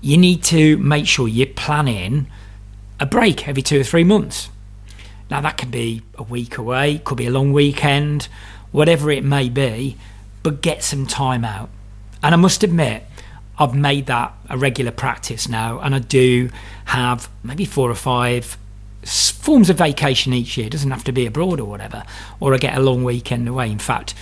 you 0.01 0.17
need 0.17 0.43
to 0.43 0.77
make 0.77 1.07
sure 1.07 1.27
you're 1.27 1.47
planning 1.47 2.27
a 2.99 3.05
break 3.05 3.47
every 3.47 3.61
two 3.61 3.81
or 3.81 3.83
three 3.83 4.03
months. 4.03 4.49
Now, 5.29 5.41
that 5.41 5.57
could 5.57 5.71
be 5.71 6.01
a 6.15 6.23
week 6.23 6.57
away, 6.57 6.99
could 6.99 7.17
be 7.17 7.27
a 7.27 7.31
long 7.31 7.53
weekend, 7.53 8.27
whatever 8.71 9.11
it 9.11 9.23
may 9.23 9.49
be, 9.49 9.97
but 10.41 10.61
get 10.61 10.83
some 10.83 11.05
time 11.05 11.45
out. 11.45 11.69
And 12.23 12.33
I 12.33 12.38
must 12.38 12.63
admit, 12.63 13.03
I've 13.57 13.75
made 13.75 14.07
that 14.07 14.33
a 14.49 14.57
regular 14.57 14.91
practice 14.91 15.47
now, 15.49 15.79
and 15.79 15.93
I 15.93 15.99
do 15.99 16.49
have 16.85 17.29
maybe 17.43 17.65
four 17.65 17.91
or 17.91 17.95
five 17.95 18.57
forms 19.03 19.69
of 19.69 19.77
vacation 19.77 20.33
each 20.33 20.57
year. 20.57 20.67
It 20.67 20.71
doesn't 20.71 20.91
have 20.91 21.03
to 21.05 21.11
be 21.11 21.25
abroad 21.25 21.59
or 21.59 21.65
whatever, 21.65 22.03
or 22.39 22.53
I 22.53 22.57
get 22.57 22.77
a 22.77 22.81
long 22.81 23.03
weekend 23.03 23.47
away. 23.47 23.69
In 23.69 23.79
fact, 23.79 24.13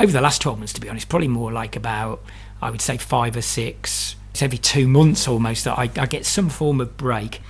over 0.00 0.12
the 0.12 0.20
last 0.20 0.40
12 0.42 0.58
months, 0.58 0.72
to 0.72 0.80
be 0.80 0.88
honest, 0.88 1.08
probably 1.08 1.28
more 1.28 1.52
like 1.52 1.76
about, 1.76 2.22
I 2.62 2.70
would 2.70 2.80
say, 2.80 2.96
five 2.96 3.36
or 3.36 3.42
six. 3.42 4.16
It's 4.30 4.42
every 4.42 4.58
two 4.58 4.88
months 4.88 5.28
almost 5.28 5.64
that 5.64 5.78
I, 5.78 5.90
I 5.96 6.06
get 6.06 6.24
some 6.24 6.48
form 6.48 6.80
of 6.80 6.96
break 6.96 7.40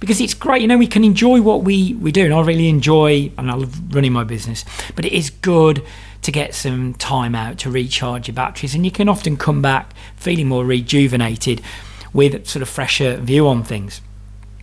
because 0.00 0.20
it's 0.20 0.34
great. 0.34 0.62
You 0.62 0.68
know, 0.68 0.78
we 0.78 0.86
can 0.86 1.04
enjoy 1.04 1.40
what 1.40 1.64
we, 1.64 1.94
we 1.94 2.12
do, 2.12 2.24
and 2.24 2.34
I 2.34 2.42
really 2.42 2.68
enjoy, 2.68 3.32
and 3.38 3.50
I 3.50 3.54
love 3.54 3.94
running 3.94 4.12
my 4.12 4.24
business, 4.24 4.64
but 4.94 5.04
it 5.04 5.12
is 5.12 5.30
good 5.30 5.82
to 6.22 6.32
get 6.32 6.54
some 6.54 6.94
time 6.94 7.34
out 7.34 7.58
to 7.58 7.70
recharge 7.70 8.28
your 8.28 8.34
batteries, 8.34 8.74
and 8.74 8.84
you 8.84 8.90
can 8.90 9.08
often 9.08 9.36
come 9.36 9.62
back 9.62 9.94
feeling 10.16 10.48
more 10.48 10.64
rejuvenated 10.64 11.60
with 12.12 12.46
sort 12.46 12.62
of 12.62 12.68
fresher 12.68 13.16
view 13.16 13.48
on 13.48 13.62
things. 13.62 14.00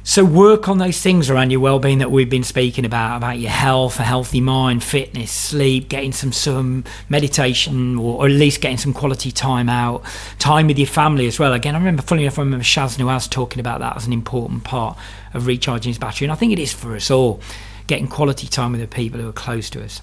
So 0.03 0.25
work 0.25 0.67
on 0.67 0.79
those 0.79 0.99
things 0.99 1.29
around 1.29 1.51
your 1.51 1.59
well-being 1.59 1.99
that 1.99 2.09
we've 2.09 2.29
been 2.29 2.43
speaking 2.43 2.85
about, 2.85 3.17
about 3.17 3.37
your 3.37 3.51
health, 3.51 3.99
a 3.99 4.03
healthy 4.03 4.41
mind, 4.41 4.83
fitness, 4.83 5.31
sleep, 5.31 5.89
getting 5.89 6.11
some 6.11 6.31
some 6.31 6.85
meditation, 7.07 7.99
or, 7.99 8.23
or 8.23 8.25
at 8.25 8.31
least 8.31 8.61
getting 8.61 8.79
some 8.79 8.93
quality 8.93 9.31
time 9.31 9.69
out, 9.69 10.03
time 10.39 10.65
with 10.65 10.79
your 10.79 10.87
family 10.87 11.27
as 11.27 11.37
well. 11.37 11.53
Again, 11.53 11.75
I 11.75 11.77
remember, 11.77 12.01
funny 12.01 12.23
enough, 12.23 12.39
I 12.39 12.41
remember 12.41 12.63
Shaz 12.63 12.97
Nawaz 12.97 13.29
talking 13.29 13.59
about 13.59 13.79
that 13.81 13.95
as 13.95 14.07
an 14.07 14.11
important 14.11 14.63
part 14.63 14.97
of 15.35 15.45
recharging 15.45 15.91
his 15.91 15.99
battery, 15.99 16.25
and 16.25 16.31
I 16.31 16.35
think 16.35 16.51
it 16.51 16.59
is 16.59 16.73
for 16.73 16.95
us 16.95 17.11
all, 17.11 17.39
getting 17.85 18.07
quality 18.07 18.47
time 18.47 18.71
with 18.71 18.81
the 18.81 18.87
people 18.87 19.19
who 19.19 19.29
are 19.29 19.33
close 19.33 19.69
to 19.69 19.83
us, 19.83 20.01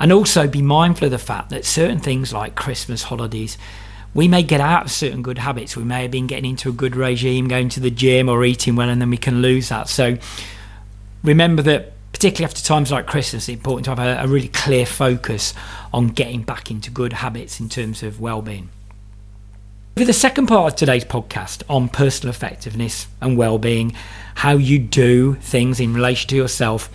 and 0.00 0.12
also 0.12 0.48
be 0.48 0.62
mindful 0.62 1.04
of 1.04 1.12
the 1.12 1.18
fact 1.18 1.48
that 1.50 1.64
certain 1.64 2.00
things 2.00 2.32
like 2.32 2.56
Christmas 2.56 3.04
holidays 3.04 3.56
we 4.14 4.28
may 4.28 4.42
get 4.42 4.60
out 4.60 4.84
of 4.84 4.90
certain 4.90 5.22
good 5.22 5.38
habits. 5.38 5.76
We 5.76 5.84
may 5.84 6.02
have 6.02 6.10
been 6.10 6.26
getting 6.26 6.50
into 6.50 6.68
a 6.68 6.72
good 6.72 6.96
regime, 6.96 7.48
going 7.48 7.68
to 7.70 7.80
the 7.80 7.90
gym 7.90 8.28
or 8.28 8.44
eating 8.44 8.76
well, 8.76 8.88
and 8.88 9.00
then 9.00 9.10
we 9.10 9.16
can 9.16 9.40
lose 9.40 9.70
that. 9.70 9.88
So 9.88 10.18
remember 11.24 11.62
that, 11.62 11.92
particularly 12.12 12.44
after 12.44 12.62
times 12.62 12.92
like 12.92 13.06
Christmas, 13.06 13.48
it's 13.48 13.56
important 13.56 13.86
to 13.86 13.94
have 13.94 13.98
a, 13.98 14.22
a 14.22 14.28
really 14.28 14.48
clear 14.48 14.84
focus 14.84 15.54
on 15.92 16.08
getting 16.08 16.42
back 16.42 16.70
into 16.70 16.90
good 16.90 17.14
habits 17.14 17.58
in 17.58 17.68
terms 17.68 18.02
of 18.02 18.20
well-being. 18.20 18.68
For 19.96 20.04
the 20.04 20.12
second 20.12 20.46
part 20.46 20.72
of 20.72 20.78
today's 20.78 21.04
podcast 21.04 21.62
on 21.68 21.88
personal 21.88 22.30
effectiveness 22.30 23.08
and 23.20 23.36
well-being, 23.36 23.94
how 24.36 24.52
you 24.52 24.78
do 24.78 25.34
things 25.34 25.80
in 25.80 25.92
relation 25.92 26.28
to 26.30 26.36
yourself, 26.36 26.90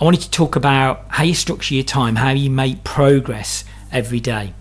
I 0.00 0.04
wanted 0.04 0.20
to 0.22 0.30
talk 0.30 0.56
about 0.56 1.06
how 1.08 1.24
you 1.24 1.34
structure 1.34 1.74
your 1.74 1.84
time, 1.84 2.16
how 2.16 2.30
you 2.30 2.48
make 2.50 2.84
progress 2.84 3.64
every 3.92 4.20
day. 4.20 4.54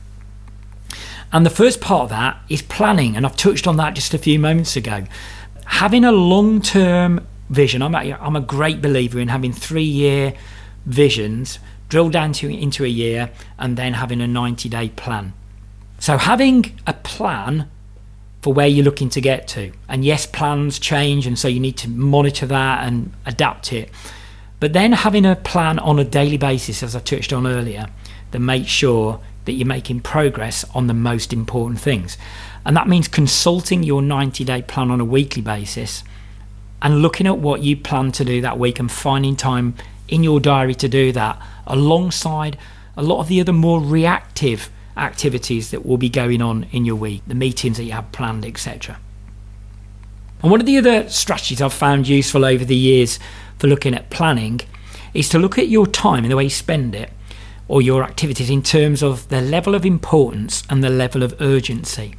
And 1.32 1.46
the 1.46 1.52
first 1.52 1.80
part 1.82 2.04
of 2.04 2.10
that 2.10 2.42
is 2.50 2.62
planning. 2.62 3.16
And 3.16 3.26
I've 3.26 3.36
touched 3.36 3.68
on 3.68 3.78
that 3.78 3.94
just 3.94 4.14
a 4.14 4.18
few 4.18 4.40
moments 4.40 4.76
ago. 4.76 5.06
Having 5.66 6.06
a 6.06 6.12
long 6.12 6.62
term 6.62 7.26
vision, 7.50 7.82
I'm 7.82 7.96
a, 7.96 8.14
I'm 8.14 8.36
a 8.36 8.42
great 8.42 8.82
believer 8.82 9.20
in 9.20 9.28
having 9.28 9.54
three 9.54 9.84
year 9.84 10.34
visions 10.86 11.60
drilled 11.88 12.14
down 12.14 12.34
to, 12.34 12.48
into 12.48 12.84
a 12.84 12.88
year 12.88 13.32
and 13.58 13.78
then 13.78 13.94
having 13.94 14.22
a 14.22 14.28
90 14.28 14.70
day 14.70 14.90
plan. 14.90 15.34
So, 16.00 16.18
having 16.18 16.80
a 16.88 16.94
plan 16.94 17.70
for 18.42 18.54
where 18.54 18.68
you're 18.68 18.86
looking 18.86 19.10
to 19.10 19.22
get 19.22 19.48
to. 19.50 19.72
And 19.88 20.06
yes, 20.06 20.26
plans 20.26 20.80
change, 20.80 21.28
and 21.28 21.38
so 21.38 21.48
you 21.48 21.60
need 21.60 21.78
to 21.78 21.90
monitor 21.90 22.46
that 22.46 22.88
and 22.88 23.12
adapt 23.26 23.74
it. 23.74 23.90
But 24.60 24.74
then 24.74 24.94
having 24.94 25.26
a 25.26 25.36
plan 25.36 25.80
on 25.80 26.00
a 26.00 26.04
daily 26.04 26.38
basis, 26.38 26.84
as 26.84 26.96
I 26.96 27.00
touched 27.00 27.34
on 27.34 27.46
earlier, 27.46 27.88
that 28.32 28.40
makes 28.40 28.70
sure 28.70 29.20
that 29.50 29.56
you're 29.56 29.68
making 29.68 30.00
progress 30.00 30.64
on 30.76 30.86
the 30.86 30.94
most 30.94 31.34
important 31.34 31.80
things. 31.80 32.18
And 32.66 32.78
that 32.78 32.88
means 32.88 33.08
consulting 33.08 33.82
your 33.82 34.04
90 34.04 34.44
day 34.44 34.62
plan 34.62 34.92
on 34.92 35.02
a 35.02 35.06
weekly 35.06 35.42
basis 35.42 36.04
and 36.84 37.02
looking 37.02 37.26
at 37.26 37.40
what 37.40 37.64
you 37.64 37.76
plan 37.76 38.12
to 38.14 38.24
do 38.24 38.42
that 38.42 38.60
week 38.60 38.80
and 38.80 38.92
finding 38.92 39.36
time 39.36 39.74
in 40.08 40.24
your 40.24 40.40
diary 40.40 40.76
to 40.76 40.88
do 40.88 41.12
that 41.14 41.42
alongside 41.66 42.58
a 42.96 43.02
lot 43.02 43.20
of 43.20 43.28
the 43.28 43.42
other 43.42 43.52
more 43.54 43.82
reactive 43.82 44.70
activities 44.96 45.72
that 45.72 45.84
will 45.84 45.98
be 45.98 46.10
going 46.10 46.42
on 46.42 46.68
in 46.72 46.86
your 46.86 46.96
week, 46.96 47.24
the 47.26 47.34
meetings 47.34 47.78
that 47.78 47.86
you 47.86 47.92
have 47.92 48.12
planned, 48.12 48.46
etc. 48.46 49.00
And 50.44 50.52
one 50.52 50.60
of 50.60 50.66
the 50.66 50.78
other 50.78 51.10
strategies 51.10 51.62
I've 51.62 51.74
found 51.74 52.08
useful 52.08 52.46
over 52.46 52.64
the 52.64 52.76
years 52.76 53.20
for 53.58 53.68
looking 53.68 53.96
at 53.96 54.10
planning 54.12 54.62
is 55.14 55.28
to 55.30 55.40
look 55.40 55.58
at 55.58 55.70
your 55.70 55.88
time 55.88 56.24
and 56.24 56.32
the 56.32 56.36
way 56.36 56.44
you 56.44 56.50
spend 56.50 56.94
it 56.94 57.12
or 57.70 57.82
your 57.82 58.04
activities 58.04 58.50
in 58.50 58.64
terms 58.64 59.02
of 59.02 59.30
the 59.30 59.40
level 59.40 59.76
of 59.76 59.86
importance 59.86 60.64
and 60.70 60.84
the 60.84 60.90
level 60.90 61.24
of 61.24 61.40
urgency. 61.40 62.16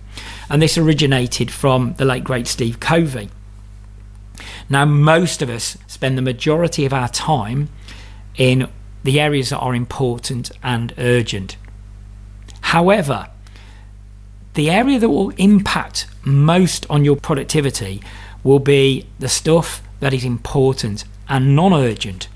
And 0.48 0.62
this 0.62 0.78
originated 0.78 1.50
from 1.50 1.94
the 1.94 2.04
late 2.06 2.24
great 2.24 2.46
Steve 2.46 2.80
Covey. 2.80 3.28
Now, 4.70 4.84
most 4.84 5.42
of 5.42 5.50
us 5.50 5.76
spend 5.88 6.16
the 6.16 6.22
majority 6.22 6.86
of 6.86 6.92
our 6.92 7.08
time 7.08 7.68
in 8.36 8.68
the 9.02 9.20
areas 9.20 9.50
that 9.50 9.58
are 9.58 9.74
important 9.74 10.52
and 10.62 10.94
urgent. 10.96 11.56
However, 12.60 13.28
the 14.54 14.70
area 14.70 14.98
that 15.00 15.08
will 15.08 15.30
impact 15.30 16.06
most 16.24 16.86
on 16.88 17.04
your 17.04 17.16
productivity 17.16 18.00
will 18.44 18.60
be 18.60 19.06
the 19.18 19.28
stuff 19.28 19.82
that 19.98 20.14
is 20.14 20.24
important 20.24 21.04
and 21.28 21.56
non 21.56 21.72
urgent. 21.72 22.28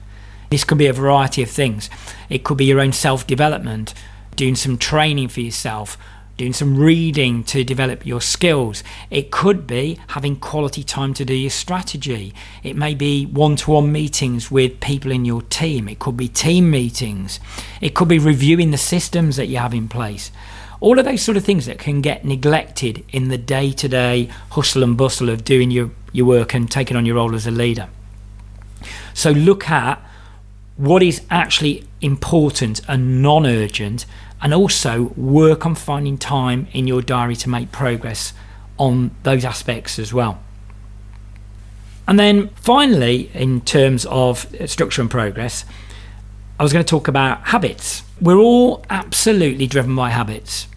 This 0.54 0.62
could 0.62 0.78
be 0.78 0.86
a 0.86 0.92
variety 0.92 1.42
of 1.42 1.50
things. 1.50 1.90
It 2.30 2.44
could 2.44 2.56
be 2.58 2.66
your 2.66 2.78
own 2.78 2.92
self 2.92 3.26
development, 3.26 3.92
doing 4.36 4.54
some 4.54 4.78
training 4.78 5.26
for 5.26 5.40
yourself, 5.40 5.98
doing 6.36 6.52
some 6.52 6.78
reading 6.78 7.42
to 7.42 7.64
develop 7.64 8.06
your 8.06 8.20
skills. 8.20 8.84
It 9.10 9.32
could 9.32 9.66
be 9.66 9.98
having 10.10 10.36
quality 10.36 10.84
time 10.84 11.12
to 11.14 11.24
do 11.24 11.34
your 11.34 11.50
strategy. 11.50 12.32
It 12.62 12.76
may 12.76 12.94
be 12.94 13.26
one 13.26 13.56
to 13.56 13.72
one 13.72 13.90
meetings 13.90 14.48
with 14.48 14.78
people 14.78 15.10
in 15.10 15.24
your 15.24 15.42
team. 15.42 15.88
It 15.88 15.98
could 15.98 16.16
be 16.16 16.28
team 16.28 16.70
meetings. 16.70 17.40
It 17.80 17.96
could 17.96 18.06
be 18.06 18.20
reviewing 18.20 18.70
the 18.70 18.78
systems 18.78 19.34
that 19.34 19.46
you 19.46 19.58
have 19.58 19.74
in 19.74 19.88
place. 19.88 20.30
All 20.78 21.00
of 21.00 21.04
those 21.04 21.22
sort 21.22 21.36
of 21.36 21.44
things 21.44 21.66
that 21.66 21.80
can 21.80 22.00
get 22.00 22.24
neglected 22.24 23.04
in 23.08 23.26
the 23.26 23.38
day 23.38 23.72
to 23.72 23.88
day 23.88 24.30
hustle 24.50 24.84
and 24.84 24.96
bustle 24.96 25.30
of 25.30 25.42
doing 25.42 25.72
your, 25.72 25.90
your 26.12 26.26
work 26.26 26.54
and 26.54 26.70
taking 26.70 26.96
on 26.96 27.04
your 27.04 27.16
role 27.16 27.34
as 27.34 27.44
a 27.44 27.50
leader. 27.50 27.88
So 29.14 29.32
look 29.32 29.68
at 29.68 30.00
what 30.76 31.02
is 31.02 31.22
actually 31.30 31.84
important 32.00 32.80
and 32.88 33.22
non 33.22 33.46
urgent, 33.46 34.06
and 34.42 34.52
also 34.52 35.12
work 35.16 35.64
on 35.64 35.74
finding 35.74 36.18
time 36.18 36.66
in 36.72 36.86
your 36.86 37.00
diary 37.00 37.36
to 37.36 37.48
make 37.48 37.72
progress 37.72 38.32
on 38.78 39.10
those 39.22 39.44
aspects 39.44 39.98
as 39.98 40.12
well. 40.12 40.40
And 42.06 42.18
then 42.18 42.48
finally, 42.56 43.30
in 43.32 43.62
terms 43.62 44.04
of 44.06 44.46
structure 44.66 45.00
and 45.00 45.10
progress, 45.10 45.64
I 46.58 46.62
was 46.62 46.72
going 46.72 46.84
to 46.84 46.88
talk 46.88 47.08
about 47.08 47.44
habits. 47.44 48.02
We're 48.20 48.38
all 48.38 48.84
absolutely 48.90 49.66
driven 49.66 49.96
by 49.96 50.10
habits. 50.10 50.68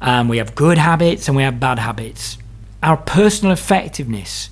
Um, 0.00 0.28
we 0.28 0.36
have 0.38 0.54
good 0.54 0.78
habits 0.78 1.26
and 1.28 1.36
we 1.36 1.42
have 1.42 1.58
bad 1.58 1.78
habits. 1.78 2.36
Our 2.82 2.96
personal 2.96 3.52
effectiveness 3.52 4.50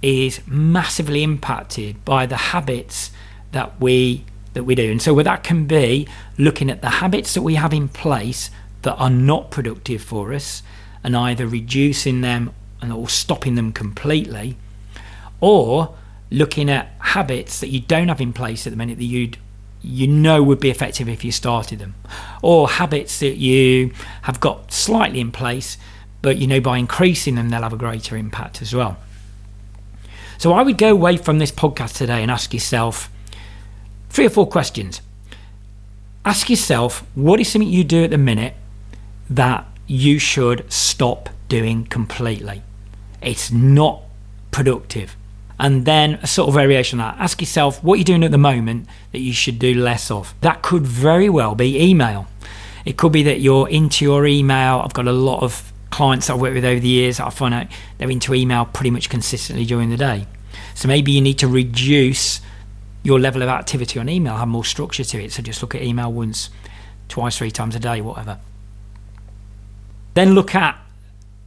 is 0.00 0.40
massively 0.46 1.22
impacted 1.22 2.02
by 2.04 2.26
the 2.26 2.36
habits 2.36 3.10
that 3.52 3.80
we 3.80 4.24
that 4.52 4.64
we 4.64 4.74
do. 4.74 4.90
And 4.90 5.00
so, 5.00 5.14
that 5.22 5.44
can 5.44 5.66
be 5.66 6.08
looking 6.38 6.70
at 6.70 6.82
the 6.82 6.90
habits 6.90 7.34
that 7.34 7.42
we 7.42 7.54
have 7.54 7.72
in 7.72 7.88
place 7.88 8.50
that 8.82 8.94
are 8.94 9.10
not 9.10 9.50
productive 9.50 10.02
for 10.02 10.32
us, 10.32 10.62
and 11.04 11.16
either 11.16 11.46
reducing 11.46 12.20
them 12.20 12.52
and 12.80 12.92
or 12.92 13.08
stopping 13.08 13.54
them 13.54 13.72
completely, 13.72 14.56
or 15.40 15.94
looking 16.30 16.70
at 16.70 16.92
habits 16.98 17.60
that 17.60 17.68
you 17.68 17.80
don't 17.80 18.08
have 18.08 18.20
in 18.20 18.32
place 18.32 18.66
at 18.66 18.70
the 18.70 18.76
minute 18.76 18.98
that 18.98 19.04
you'd 19.04 19.36
you 19.82 20.06
know 20.06 20.42
would 20.42 20.60
be 20.60 20.70
effective 20.70 21.08
if 21.08 21.24
you 21.24 21.32
started 21.32 21.78
them, 21.78 21.94
or 22.42 22.68
habits 22.68 23.20
that 23.20 23.36
you 23.36 23.92
have 24.22 24.40
got 24.40 24.72
slightly 24.72 25.20
in 25.20 25.32
place 25.32 25.76
but 26.22 26.36
you 26.36 26.46
know, 26.46 26.60
by 26.60 26.78
increasing 26.78 27.34
them, 27.34 27.48
they'll 27.48 27.62
have 27.62 27.72
a 27.72 27.78
greater 27.78 28.16
impact 28.16 28.60
as 28.62 28.74
well. 28.74 28.98
So 30.38 30.52
I 30.52 30.62
would 30.62 30.78
go 30.78 30.90
away 30.90 31.16
from 31.16 31.38
this 31.38 31.52
podcast 31.52 31.96
today 31.96 32.22
and 32.22 32.30
ask 32.30 32.52
yourself 32.52 33.10
three 34.10 34.26
or 34.26 34.30
four 34.30 34.46
questions. 34.46 35.00
Ask 36.24 36.50
yourself 36.50 37.06
what 37.14 37.40
is 37.40 37.48
something 37.48 37.68
you 37.68 37.84
do 37.84 38.04
at 38.04 38.10
the 38.10 38.18
minute 38.18 38.54
that 39.30 39.66
you 39.86 40.18
should 40.18 40.70
stop 40.70 41.30
doing 41.48 41.84
completely. 41.86 42.62
It's 43.22 43.50
not 43.50 44.02
productive. 44.50 45.16
And 45.58 45.84
then 45.84 46.14
a 46.22 46.26
sort 46.26 46.48
of 46.48 46.54
variation 46.54 47.00
on 47.00 47.16
that. 47.16 47.22
Ask 47.22 47.40
yourself 47.40 47.82
what 47.84 47.98
you're 47.98 48.04
doing 48.04 48.24
at 48.24 48.30
the 48.30 48.38
moment 48.38 48.86
that 49.12 49.20
you 49.20 49.32
should 49.32 49.58
do 49.58 49.74
less 49.74 50.10
of. 50.10 50.34
That 50.40 50.62
could 50.62 50.86
very 50.86 51.28
well 51.28 51.54
be 51.54 51.82
email. 51.82 52.26
It 52.84 52.96
could 52.96 53.12
be 53.12 53.22
that 53.24 53.40
you're 53.40 53.68
into 53.68 54.04
your 54.04 54.26
email. 54.26 54.80
I've 54.82 54.94
got 54.94 55.06
a 55.06 55.12
lot 55.12 55.42
of 55.42 55.70
clients 55.90 56.30
I've 56.30 56.40
worked 56.40 56.54
with 56.54 56.64
over 56.64 56.80
the 56.80 56.88
years. 56.88 57.18
That 57.18 57.26
I 57.26 57.30
find 57.30 57.52
out 57.52 57.66
they're 57.98 58.10
into 58.10 58.34
email 58.34 58.64
pretty 58.64 58.90
much 58.90 59.10
consistently 59.10 59.66
during 59.66 59.90
the 59.90 59.98
day. 59.98 60.26
So 60.74 60.88
maybe 60.88 61.12
you 61.12 61.20
need 61.20 61.38
to 61.40 61.48
reduce 61.48 62.40
your 63.02 63.18
level 63.18 63.42
of 63.42 63.48
activity 63.48 63.98
on 63.98 64.08
email, 64.08 64.36
have 64.36 64.48
more 64.48 64.64
structure 64.64 65.04
to 65.04 65.22
it. 65.22 65.32
So 65.32 65.42
just 65.42 65.62
look 65.62 65.74
at 65.74 65.82
email 65.82 66.12
once, 66.12 66.50
twice, 67.08 67.38
three 67.38 67.50
times 67.50 67.74
a 67.74 67.80
day, 67.80 68.00
whatever. 68.00 68.38
Then 70.14 70.34
look 70.34 70.54
at 70.54 70.78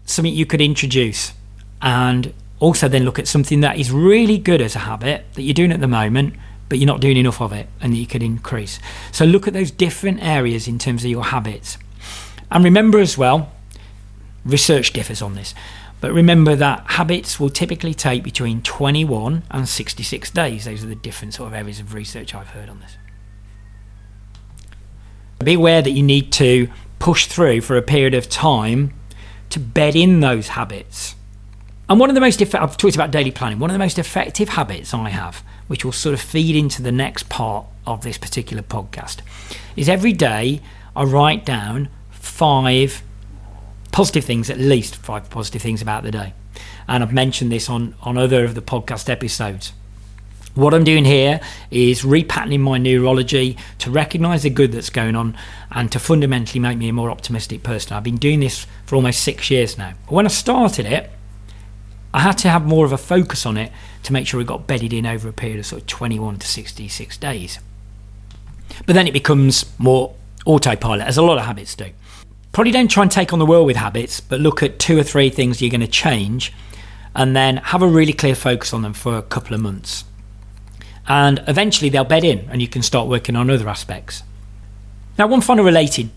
something 0.05 0.33
you 0.33 0.45
could 0.45 0.61
introduce 0.61 1.33
and 1.81 2.33
also 2.59 2.87
then 2.87 3.03
look 3.03 3.19
at 3.19 3.27
something 3.27 3.61
that 3.61 3.77
is 3.77 3.91
really 3.91 4.37
good 4.37 4.61
as 4.61 4.75
a 4.75 4.79
habit 4.79 5.25
that 5.33 5.41
you're 5.41 5.53
doing 5.53 5.71
at 5.71 5.81
the 5.81 5.87
moment 5.87 6.33
but 6.69 6.79
you're 6.79 6.87
not 6.87 7.01
doing 7.01 7.17
enough 7.17 7.41
of 7.41 7.51
it 7.51 7.67
and 7.81 7.93
that 7.93 7.97
you 7.97 8.07
could 8.07 8.23
increase 8.23 8.79
so 9.11 9.25
look 9.25 9.47
at 9.47 9.53
those 9.53 9.69
different 9.69 10.23
areas 10.23 10.67
in 10.67 10.79
terms 10.79 11.03
of 11.03 11.11
your 11.11 11.25
habits 11.25 11.77
and 12.49 12.63
remember 12.63 12.99
as 12.99 13.17
well 13.17 13.51
research 14.45 14.93
differs 14.93 15.21
on 15.21 15.35
this 15.35 15.53
but 16.03 16.11
remember 16.11 16.53
that 16.53 16.83
habits 16.85 17.39
will 17.39 17.49
typically 17.49 17.93
take 17.93 18.23
between 18.23 18.61
21 18.61 19.43
and 19.49 19.69
66 19.69 20.31
days. 20.31 20.65
Those 20.65 20.83
are 20.83 20.87
the 20.87 20.95
different 20.95 21.33
sort 21.33 21.47
of 21.47 21.53
areas 21.53 21.79
of 21.79 21.93
research 21.93 22.35
i've 22.35 22.49
heard 22.49 22.67
on 22.67 22.81
this. 22.81 22.97
Be 25.39 25.53
aware 25.53 25.81
that 25.81 25.91
you 25.91 26.03
need 26.03 26.33
to 26.33 26.67
push 26.99 27.27
through 27.27 27.61
for 27.61 27.77
a 27.77 27.81
period 27.81 28.15
of 28.15 28.27
time 28.27 28.93
to 29.51 29.61
bed 29.61 29.95
in 29.95 30.19
those 30.19 30.49
habits. 30.49 31.15
And 31.87 32.01
one 32.01 32.09
of 32.09 32.15
the 32.15 32.19
most, 32.19 32.41
I've 32.53 32.75
talked 32.75 32.95
about 32.95 33.11
daily 33.11 33.31
planning, 33.31 33.59
one 33.59 33.69
of 33.69 33.73
the 33.73 33.79
most 33.79 33.97
effective 33.97 34.49
habits 34.49 34.93
I 34.93 35.07
have, 35.07 35.41
which 35.67 35.85
will 35.85 35.93
sort 35.93 36.13
of 36.13 36.19
feed 36.19 36.57
into 36.57 36.81
the 36.81 36.91
next 36.91 37.29
part 37.29 37.65
of 37.87 38.01
this 38.01 38.17
particular 38.17 38.61
podcast, 38.61 39.19
is 39.77 39.87
every 39.87 40.11
day 40.11 40.59
I 40.97 41.05
write 41.05 41.45
down 41.45 41.87
five 42.09 43.03
positive 43.93 44.25
things, 44.25 44.49
at 44.49 44.57
least 44.57 44.97
five 44.97 45.29
positive 45.29 45.61
things 45.61 45.81
about 45.81 46.03
the 46.03 46.11
day. 46.11 46.33
And 46.87 47.01
I've 47.01 47.13
mentioned 47.13 47.51
this 47.51 47.69
on, 47.69 47.95
on 48.01 48.17
other 48.17 48.43
of 48.43 48.55
the 48.55 48.61
podcast 48.61 49.09
episodes. 49.09 49.71
What 50.55 50.73
I'm 50.73 50.83
doing 50.83 51.05
here 51.05 51.39
is 51.71 52.01
repatterning 52.01 52.59
my 52.59 52.77
neurology 52.77 53.57
to 53.79 53.89
recognize 53.89 54.43
the 54.43 54.49
good 54.49 54.71
that's 54.71 54.89
going 54.89 55.15
on 55.15 55.37
and 55.71 55.91
to 55.91 55.99
fundamentally 55.99 56.59
make 56.59 56.77
me 56.77 56.89
a 56.89 56.93
more 56.93 57.09
optimistic 57.09 57.63
person. 57.63 57.93
I've 57.93 58.03
been 58.03 58.17
doing 58.17 58.39
this 58.39 58.67
for 58.85 58.95
almost 58.95 59.21
six 59.21 59.49
years 59.49 59.77
now. 59.77 59.93
When 60.09 60.25
I 60.25 60.29
started 60.29 60.85
it, 60.85 61.09
I 62.13 62.19
had 62.19 62.37
to 62.39 62.49
have 62.49 62.65
more 62.65 62.85
of 62.85 62.91
a 62.91 62.97
focus 62.97 63.45
on 63.45 63.57
it 63.57 63.71
to 64.03 64.13
make 64.13 64.27
sure 64.27 64.41
it 64.41 64.47
got 64.47 64.67
bedded 64.67 64.93
in 64.93 65.05
over 65.05 65.29
a 65.29 65.33
period 65.33 65.59
of 65.59 65.65
sort 65.65 65.81
of 65.81 65.87
21 65.87 66.37
to 66.39 66.47
66 66.47 67.17
days. 67.17 67.59
But 68.85 68.93
then 68.93 69.07
it 69.07 69.13
becomes 69.13 69.65
more 69.79 70.15
autopilot, 70.45 71.07
as 71.07 71.17
a 71.17 71.23
lot 71.23 71.37
of 71.37 71.45
habits 71.45 71.73
do. 71.73 71.91
Probably 72.53 72.71
don't 72.71 72.87
try 72.87 73.03
and 73.03 73.11
take 73.11 73.33
on 73.33 73.39
the 73.39 73.45
world 73.45 73.67
with 73.67 73.75
habits, 73.75 74.21
but 74.21 74.39
look 74.39 74.63
at 74.63 74.79
two 74.79 74.97
or 74.97 75.03
three 75.03 75.29
things 75.29 75.61
you're 75.61 75.69
going 75.69 75.81
to 75.81 75.87
change 75.87 76.53
and 77.13 77.35
then 77.35 77.57
have 77.57 77.81
a 77.81 77.87
really 77.87 78.13
clear 78.13 78.35
focus 78.35 78.73
on 78.73 78.81
them 78.81 78.93
for 78.93 79.17
a 79.17 79.21
couple 79.21 79.53
of 79.53 79.59
months 79.59 80.05
and 81.07 81.43
eventually 81.47 81.89
they'll 81.89 82.03
bed 82.03 82.23
in 82.23 82.47
and 82.49 82.61
you 82.61 82.67
can 82.67 82.81
start 82.81 83.07
working 83.07 83.35
on 83.35 83.49
other 83.49 83.67
aspects. 83.67 84.23
Now, 85.17 85.27
one 85.27 85.41
final 85.41 85.65
related 85.65 86.09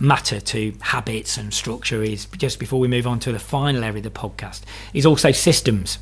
matter 0.00 0.40
to 0.40 0.74
habits 0.80 1.36
and 1.36 1.52
structure 1.52 2.02
is 2.02 2.26
just 2.36 2.58
before 2.58 2.80
we 2.80 2.88
move 2.88 3.06
on 3.06 3.18
to 3.20 3.32
the 3.32 3.38
final 3.38 3.84
area 3.84 3.98
of 3.98 4.04
the 4.04 4.10
podcast 4.10 4.62
is 4.92 5.06
also 5.06 5.32
systems. 5.32 5.98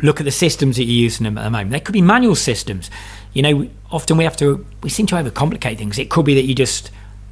Look 0.00 0.20
at 0.20 0.24
the 0.24 0.30
systems 0.30 0.76
that 0.76 0.84
you're 0.84 1.02
using 1.02 1.26
at 1.26 1.34
the 1.34 1.50
moment. 1.50 1.70
They 1.70 1.80
could 1.80 1.92
be 1.92 2.02
manual 2.02 2.34
systems. 2.34 2.90
You 3.32 3.42
know, 3.42 3.70
often 3.90 4.16
we 4.16 4.24
have 4.24 4.36
to, 4.38 4.64
we 4.82 4.88
seem 4.88 5.06
to 5.06 5.16
overcomplicate 5.16 5.76
things. 5.76 5.98
It 5.98 6.08
could 6.10 6.24
be 6.24 6.34
that 6.34 6.44
you 6.44 6.54
just 6.54 6.90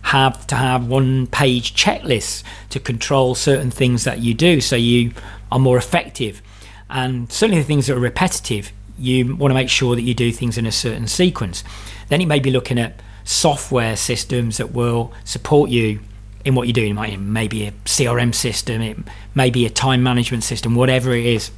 have 0.09 0.47
to 0.47 0.55
have 0.55 0.89
one 0.89 1.27
page 1.27 1.75
checklists 1.75 2.43
to 2.71 2.81
control 2.81 3.35
certain 3.35 3.71
things 3.71 4.05
that 4.05 4.21
you 4.21 4.33
do 4.33 4.61
so 4.61 4.75
you 4.75 5.13
are 5.53 5.59
more 5.59 5.77
effective. 5.77 6.41
And 6.89 7.31
certainly 7.31 7.61
the 7.61 7.67
things 7.67 7.87
that 7.87 7.97
are 7.97 8.01
repetitive, 8.01 8.73
you 8.99 9.37
want 9.37 9.51
to 9.51 9.55
make 9.55 9.69
sure 9.69 9.95
that 9.95 10.03
you 10.03 10.15
do 10.15 10.33
things 10.33 10.57
in 10.57 10.65
a 10.65 10.73
certain 10.73 11.09
sequence. 11.09 11.63
Then 12.09 12.23
you 12.23 12.27
may 12.27 12.39
be 12.39 12.51
looking 12.51 12.79
at 12.79 13.01
software 13.25 13.97
systems 13.97 14.57
that 14.57 14.73
will 14.73 15.13
support 15.25 15.69
you 15.69 16.01
in 16.43 16.55
what 16.55 16.67
you're 16.67 16.73
doing. 16.73 16.97
It 16.97 17.21
may 17.21 17.47
be 17.47 17.67
a 17.67 17.73
CRM 17.85 18.35
system, 18.35 18.81
it 18.81 18.97
may 19.35 19.51
be 19.51 19.67
a 19.67 19.71
time 19.71 20.03
management 20.03 20.43
system, 20.43 20.75
whatever 20.75 21.13
it 21.13 21.27
is, 21.27 21.51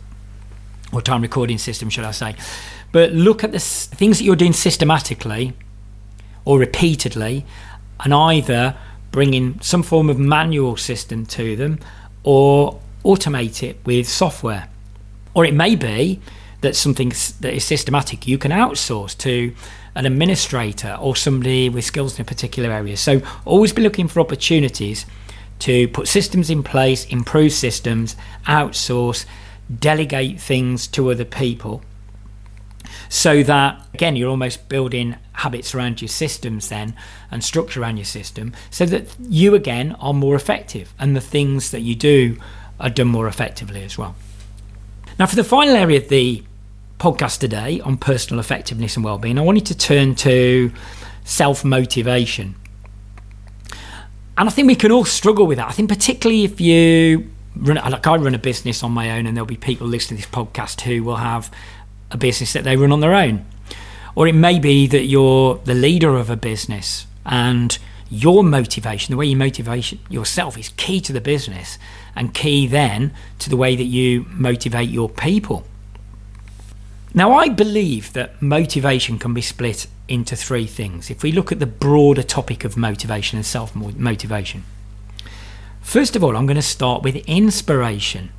or 0.92 1.00
time 1.00 1.22
recording 1.22 1.58
system, 1.58 1.88
should 1.88 2.04
I 2.04 2.10
say. 2.10 2.34
But 2.90 3.12
look 3.12 3.44
at 3.44 3.52
the 3.52 3.60
things 3.60 4.18
that 4.18 4.24
you're 4.24 4.34
doing 4.34 4.52
systematically 4.52 5.52
or 6.44 6.58
repeatedly, 6.58 7.46
and 8.04 8.14
either 8.14 8.76
bring 9.10 9.34
in 9.34 9.60
some 9.60 9.82
form 9.82 10.08
of 10.08 10.18
manual 10.18 10.76
system 10.76 11.26
to 11.26 11.56
them 11.56 11.78
or 12.22 12.80
automate 13.04 13.62
it 13.62 13.78
with 13.84 14.08
software. 14.08 14.68
Or 15.34 15.44
it 15.44 15.54
may 15.54 15.74
be 15.76 16.20
that 16.60 16.76
something 16.76 17.10
that 17.40 17.54
is 17.54 17.64
systematic, 17.64 18.26
you 18.26 18.38
can 18.38 18.52
outsource 18.52 19.16
to 19.18 19.54
an 19.94 20.06
administrator 20.06 20.96
or 21.00 21.16
somebody 21.16 21.68
with 21.68 21.84
skills 21.84 22.18
in 22.18 22.22
a 22.22 22.24
particular 22.24 22.70
area. 22.70 22.96
So 22.96 23.20
always 23.44 23.72
be 23.72 23.82
looking 23.82 24.08
for 24.08 24.20
opportunities 24.20 25.06
to 25.60 25.88
put 25.88 26.08
systems 26.08 26.50
in 26.50 26.62
place, 26.62 27.04
improve 27.06 27.52
systems, 27.52 28.16
outsource, 28.46 29.24
delegate 29.78 30.40
things 30.40 30.86
to 30.88 31.10
other 31.10 31.24
people. 31.24 31.82
So 33.08 33.42
that 33.42 33.80
again, 33.94 34.16
you're 34.16 34.30
almost 34.30 34.68
building 34.68 35.16
habits 35.32 35.74
around 35.74 36.00
your 36.00 36.08
systems 36.08 36.68
then 36.68 36.94
and 37.30 37.42
structure 37.42 37.80
around 37.80 37.96
your 37.96 38.04
system 38.04 38.52
so 38.70 38.86
that 38.86 39.08
you 39.20 39.54
again 39.54 39.96
are 40.00 40.14
more 40.14 40.34
effective 40.36 40.92
and 40.98 41.16
the 41.16 41.20
things 41.20 41.70
that 41.70 41.80
you 41.80 41.94
do 41.94 42.36
are 42.78 42.90
done 42.90 43.08
more 43.08 43.26
effectively 43.26 43.82
as 43.84 43.98
well. 43.98 44.14
Now, 45.18 45.26
for 45.26 45.36
the 45.36 45.44
final 45.44 45.74
area 45.74 45.98
of 45.98 46.08
the 46.08 46.42
podcast 46.98 47.38
today 47.38 47.80
on 47.80 47.96
personal 47.96 48.40
effectiveness 48.40 48.96
and 48.96 49.04
well-being, 49.04 49.38
I 49.38 49.42
wanted 49.42 49.66
to 49.66 49.76
turn 49.76 50.14
to 50.16 50.72
self-motivation. 51.24 52.54
And 54.38 54.48
I 54.48 54.52
think 54.52 54.66
we 54.66 54.74
can 54.74 54.90
all 54.90 55.04
struggle 55.04 55.46
with 55.46 55.58
that. 55.58 55.68
I 55.68 55.72
think 55.72 55.90
particularly 55.90 56.44
if 56.44 56.60
you 56.60 57.30
run 57.56 57.76
like 57.76 58.06
I 58.06 58.16
run 58.16 58.34
a 58.34 58.38
business 58.38 58.82
on 58.82 58.92
my 58.92 59.10
own 59.10 59.26
and 59.26 59.36
there'll 59.36 59.46
be 59.46 59.56
people 59.56 59.86
listening 59.86 60.20
to 60.20 60.26
this 60.26 60.34
podcast 60.34 60.80
who 60.80 61.02
will 61.02 61.16
have 61.16 61.50
a 62.10 62.16
business 62.16 62.52
that 62.52 62.64
they 62.64 62.76
run 62.76 62.92
on 62.92 63.00
their 63.00 63.14
own. 63.14 63.44
Or 64.14 64.26
it 64.26 64.34
may 64.34 64.58
be 64.58 64.86
that 64.88 65.04
you're 65.04 65.56
the 65.64 65.74
leader 65.74 66.16
of 66.16 66.30
a 66.30 66.36
business 66.36 67.06
and 67.24 67.78
your 68.10 68.42
motivation, 68.42 69.12
the 69.12 69.16
way 69.16 69.26
you 69.26 69.36
motivate 69.36 69.98
yourself 70.10 70.58
is 70.58 70.70
key 70.70 71.00
to 71.02 71.12
the 71.12 71.20
business 71.20 71.78
and 72.16 72.34
key 72.34 72.66
then 72.66 73.12
to 73.38 73.48
the 73.48 73.56
way 73.56 73.76
that 73.76 73.84
you 73.84 74.26
motivate 74.30 74.90
your 74.90 75.08
people. 75.08 75.64
Now, 77.14 77.34
I 77.34 77.48
believe 77.48 78.12
that 78.12 78.40
motivation 78.42 79.18
can 79.18 79.32
be 79.32 79.42
split 79.42 79.86
into 80.08 80.36
three 80.36 80.66
things. 80.66 81.10
If 81.10 81.22
we 81.22 81.32
look 81.32 81.52
at 81.52 81.60
the 81.60 81.66
broader 81.66 82.22
topic 82.22 82.64
of 82.64 82.76
motivation 82.76 83.36
and 83.36 83.46
self 83.46 83.74
motivation, 83.74 84.64
first 85.80 86.14
of 86.14 86.22
all, 86.22 86.36
I'm 86.36 86.46
going 86.46 86.56
to 86.56 86.62
start 86.62 87.02
with 87.02 87.16
inspiration. 87.26 88.30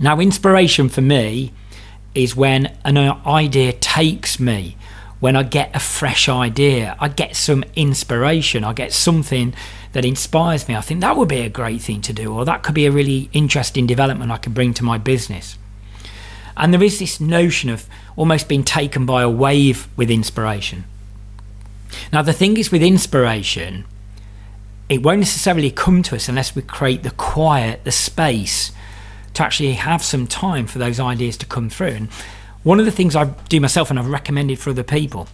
Now, 0.00 0.18
inspiration 0.18 0.88
for 0.88 1.02
me 1.02 1.52
is 2.14 2.36
when 2.36 2.76
an 2.84 2.96
idea 2.96 3.72
takes 3.72 4.38
me, 4.38 4.76
when 5.20 5.36
I 5.36 5.42
get 5.42 5.74
a 5.74 5.80
fresh 5.80 6.28
idea, 6.28 6.96
I 7.00 7.08
get 7.08 7.34
some 7.34 7.64
inspiration, 7.74 8.62
I 8.62 8.72
get 8.72 8.92
something 8.92 9.54
that 9.92 10.04
inspires 10.04 10.68
me. 10.68 10.76
I 10.76 10.80
think 10.80 11.00
that 11.00 11.16
would 11.16 11.28
be 11.28 11.40
a 11.40 11.48
great 11.48 11.80
thing 11.80 12.02
to 12.02 12.12
do, 12.12 12.32
or 12.34 12.44
that 12.44 12.62
could 12.62 12.74
be 12.74 12.86
a 12.86 12.92
really 12.92 13.30
interesting 13.32 13.86
development 13.86 14.30
I 14.30 14.36
could 14.36 14.54
bring 14.54 14.74
to 14.74 14.84
my 14.84 14.98
business. 14.98 15.56
And 16.56 16.72
there 16.72 16.82
is 16.82 16.98
this 16.98 17.20
notion 17.20 17.70
of 17.70 17.88
almost 18.16 18.48
being 18.48 18.64
taken 18.64 19.06
by 19.06 19.22
a 19.22 19.30
wave 19.30 19.88
with 19.96 20.10
inspiration. 20.10 20.84
Now, 22.12 22.22
the 22.22 22.32
thing 22.32 22.56
is 22.56 22.70
with 22.70 22.82
inspiration, 22.82 23.86
it 24.88 25.02
won't 25.02 25.20
necessarily 25.20 25.70
come 25.70 26.02
to 26.02 26.16
us 26.16 26.28
unless 26.28 26.54
we 26.54 26.62
create 26.62 27.02
the 27.02 27.12
quiet, 27.12 27.84
the 27.84 27.92
space 27.92 28.72
to 29.34 29.42
actually 29.42 29.72
have 29.74 30.02
some 30.02 30.26
time 30.26 30.66
for 30.66 30.78
those 30.78 30.98
ideas 30.98 31.36
to 31.38 31.46
come 31.46 31.68
through. 31.68 31.88
And 31.88 32.08
one 32.62 32.78
of 32.78 32.86
the 32.86 32.92
things 32.92 33.14
I 33.14 33.24
do 33.48 33.60
myself 33.60 33.90
and 33.90 33.98
I've 33.98 34.08
recommended 34.08 34.58
for 34.58 34.70
other 34.70 34.82
people 34.82 35.28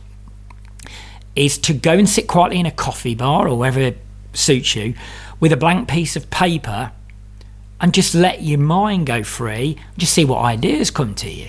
is 1.37 1.59
to 1.59 1.73
go 1.73 1.93
and 1.93 2.09
sit 2.09 2.27
quietly 2.27 2.59
in 2.59 2.67
a 2.67 2.73
coffee 2.73 3.15
bar 3.15 3.47
or 3.47 3.57
wherever 3.57 3.95
suits 4.33 4.75
you 4.75 4.95
with 5.39 5.53
a 5.53 5.57
blank 5.57 5.89
piece 5.89 6.17
of 6.17 6.29
paper 6.31 6.93
and 7.81 7.95
just 7.95 8.15
let 8.15 8.43
your 8.43 8.59
mind 8.59 9.07
go 9.07 9.23
free, 9.23 9.77
and 9.77 9.99
just 9.99 10.13
see 10.13 10.25
what 10.25 10.45
ideas 10.45 10.91
come 10.91 11.15
to 11.15 11.31
you. 11.31 11.49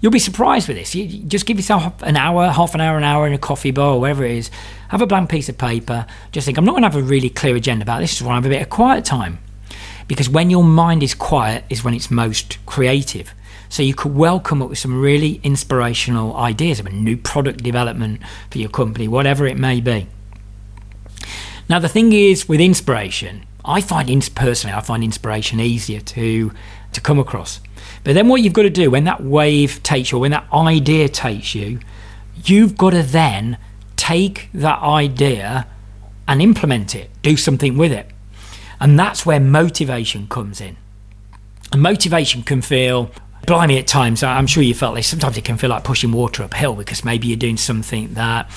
You'll 0.00 0.12
be 0.12 0.18
surprised 0.18 0.68
with 0.68 0.76
this. 0.76 0.94
You 0.94 1.08
just 1.24 1.46
give 1.46 1.56
yourself 1.56 2.02
an 2.02 2.16
hour, 2.16 2.48
half 2.50 2.74
an 2.74 2.80
hour, 2.80 2.98
an 2.98 3.02
hour 3.02 3.26
in 3.26 3.32
a 3.32 3.38
coffee 3.38 3.70
bar, 3.70 3.98
wherever 3.98 4.24
it 4.24 4.32
is. 4.32 4.50
Have 4.88 5.00
a 5.00 5.06
blank 5.06 5.30
piece 5.30 5.48
of 5.48 5.58
paper. 5.58 6.06
Just 6.30 6.44
think, 6.44 6.58
I'm 6.58 6.64
not 6.64 6.72
going 6.72 6.82
to 6.82 6.88
have 6.88 6.96
a 6.96 7.02
really 7.02 7.30
clear 7.30 7.56
agenda 7.56 7.82
about 7.82 8.00
this. 8.00 8.10
Just 8.10 8.22
want 8.22 8.32
to 8.32 8.36
have 8.36 8.46
a 8.46 8.54
bit 8.56 8.62
of 8.62 8.68
quiet 8.68 9.04
time. 9.04 9.38
Because 10.08 10.28
when 10.28 10.50
your 10.50 10.64
mind 10.64 11.02
is 11.02 11.14
quiet 11.14 11.64
is 11.70 11.84
when 11.84 11.94
it's 11.94 12.10
most 12.10 12.58
creative. 12.66 13.32
So 13.68 13.82
you 13.82 13.94
could 13.94 14.14
well 14.14 14.40
come 14.40 14.62
up 14.62 14.70
with 14.70 14.78
some 14.78 15.00
really 15.00 15.40
inspirational 15.44 16.34
ideas 16.36 16.80
of 16.80 16.86
a 16.86 16.90
new 16.90 17.16
product 17.16 17.62
development 17.62 18.22
for 18.50 18.58
your 18.58 18.70
company, 18.70 19.06
whatever 19.06 19.46
it 19.46 19.58
may 19.58 19.80
be. 19.80 20.08
Now 21.68 21.78
the 21.78 21.88
thing 21.88 22.14
is 22.14 22.48
with 22.48 22.60
inspiration, 22.60 23.44
I 23.64 23.82
find 23.82 24.08
personally 24.34 24.74
I 24.74 24.80
find 24.80 25.04
inspiration 25.04 25.60
easier 25.60 26.00
to 26.00 26.52
to 26.92 27.00
come 27.02 27.18
across. 27.18 27.60
But 28.04 28.14
then 28.14 28.28
what 28.28 28.40
you've 28.40 28.54
got 28.54 28.62
to 28.62 28.70
do 28.70 28.90
when 28.90 29.04
that 29.04 29.22
wave 29.22 29.82
takes 29.82 30.10
you, 30.10 30.18
when 30.18 30.30
that 30.30 30.46
idea 30.50 31.10
takes 31.10 31.54
you, 31.54 31.80
you've 32.44 32.78
got 32.78 32.90
to 32.90 33.02
then 33.02 33.58
take 33.96 34.48
that 34.54 34.80
idea 34.80 35.66
and 36.26 36.40
implement 36.40 36.94
it, 36.94 37.10
do 37.20 37.36
something 37.36 37.76
with 37.76 37.92
it. 37.92 38.08
And 38.80 38.98
that's 38.98 39.26
where 39.26 39.40
motivation 39.40 40.28
comes 40.28 40.60
in. 40.60 40.76
And 41.72 41.82
motivation 41.82 42.42
can 42.42 42.62
feel, 42.62 43.10
blimey, 43.46 43.78
at 43.78 43.86
times, 43.86 44.22
I'm 44.22 44.46
sure 44.46 44.62
you 44.62 44.74
felt 44.74 44.94
this, 44.94 45.06
sometimes 45.06 45.36
it 45.36 45.44
can 45.44 45.58
feel 45.58 45.70
like 45.70 45.84
pushing 45.84 46.12
water 46.12 46.42
uphill 46.42 46.74
because 46.74 47.04
maybe 47.04 47.26
you're 47.26 47.36
doing 47.36 47.56
something 47.56 48.14
that 48.14 48.50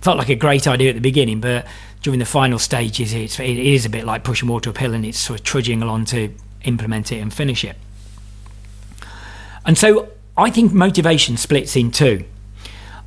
felt 0.00 0.16
like 0.16 0.28
a 0.28 0.34
great 0.34 0.66
idea 0.66 0.90
at 0.90 0.94
the 0.94 1.00
beginning, 1.00 1.40
but 1.40 1.66
during 2.02 2.18
the 2.18 2.24
final 2.24 2.58
stages, 2.58 3.12
it's, 3.12 3.38
it 3.38 3.58
is 3.58 3.84
a 3.84 3.90
bit 3.90 4.04
like 4.04 4.24
pushing 4.24 4.48
water 4.48 4.70
uphill 4.70 4.94
and 4.94 5.04
it's 5.04 5.18
sort 5.18 5.40
of 5.40 5.44
trudging 5.44 5.82
along 5.82 6.06
to 6.06 6.32
implement 6.64 7.12
it 7.12 7.18
and 7.18 7.32
finish 7.32 7.64
it. 7.64 7.76
And 9.66 9.76
so 9.76 10.08
I 10.36 10.50
think 10.50 10.72
motivation 10.72 11.36
splits 11.36 11.76
in 11.76 11.90
two. 11.90 12.24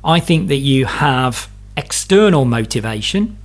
I 0.04 0.20
think 0.20 0.48
that 0.48 0.56
you 0.58 0.86
have 0.86 1.50
external 1.76 2.44
motivation, 2.44 3.38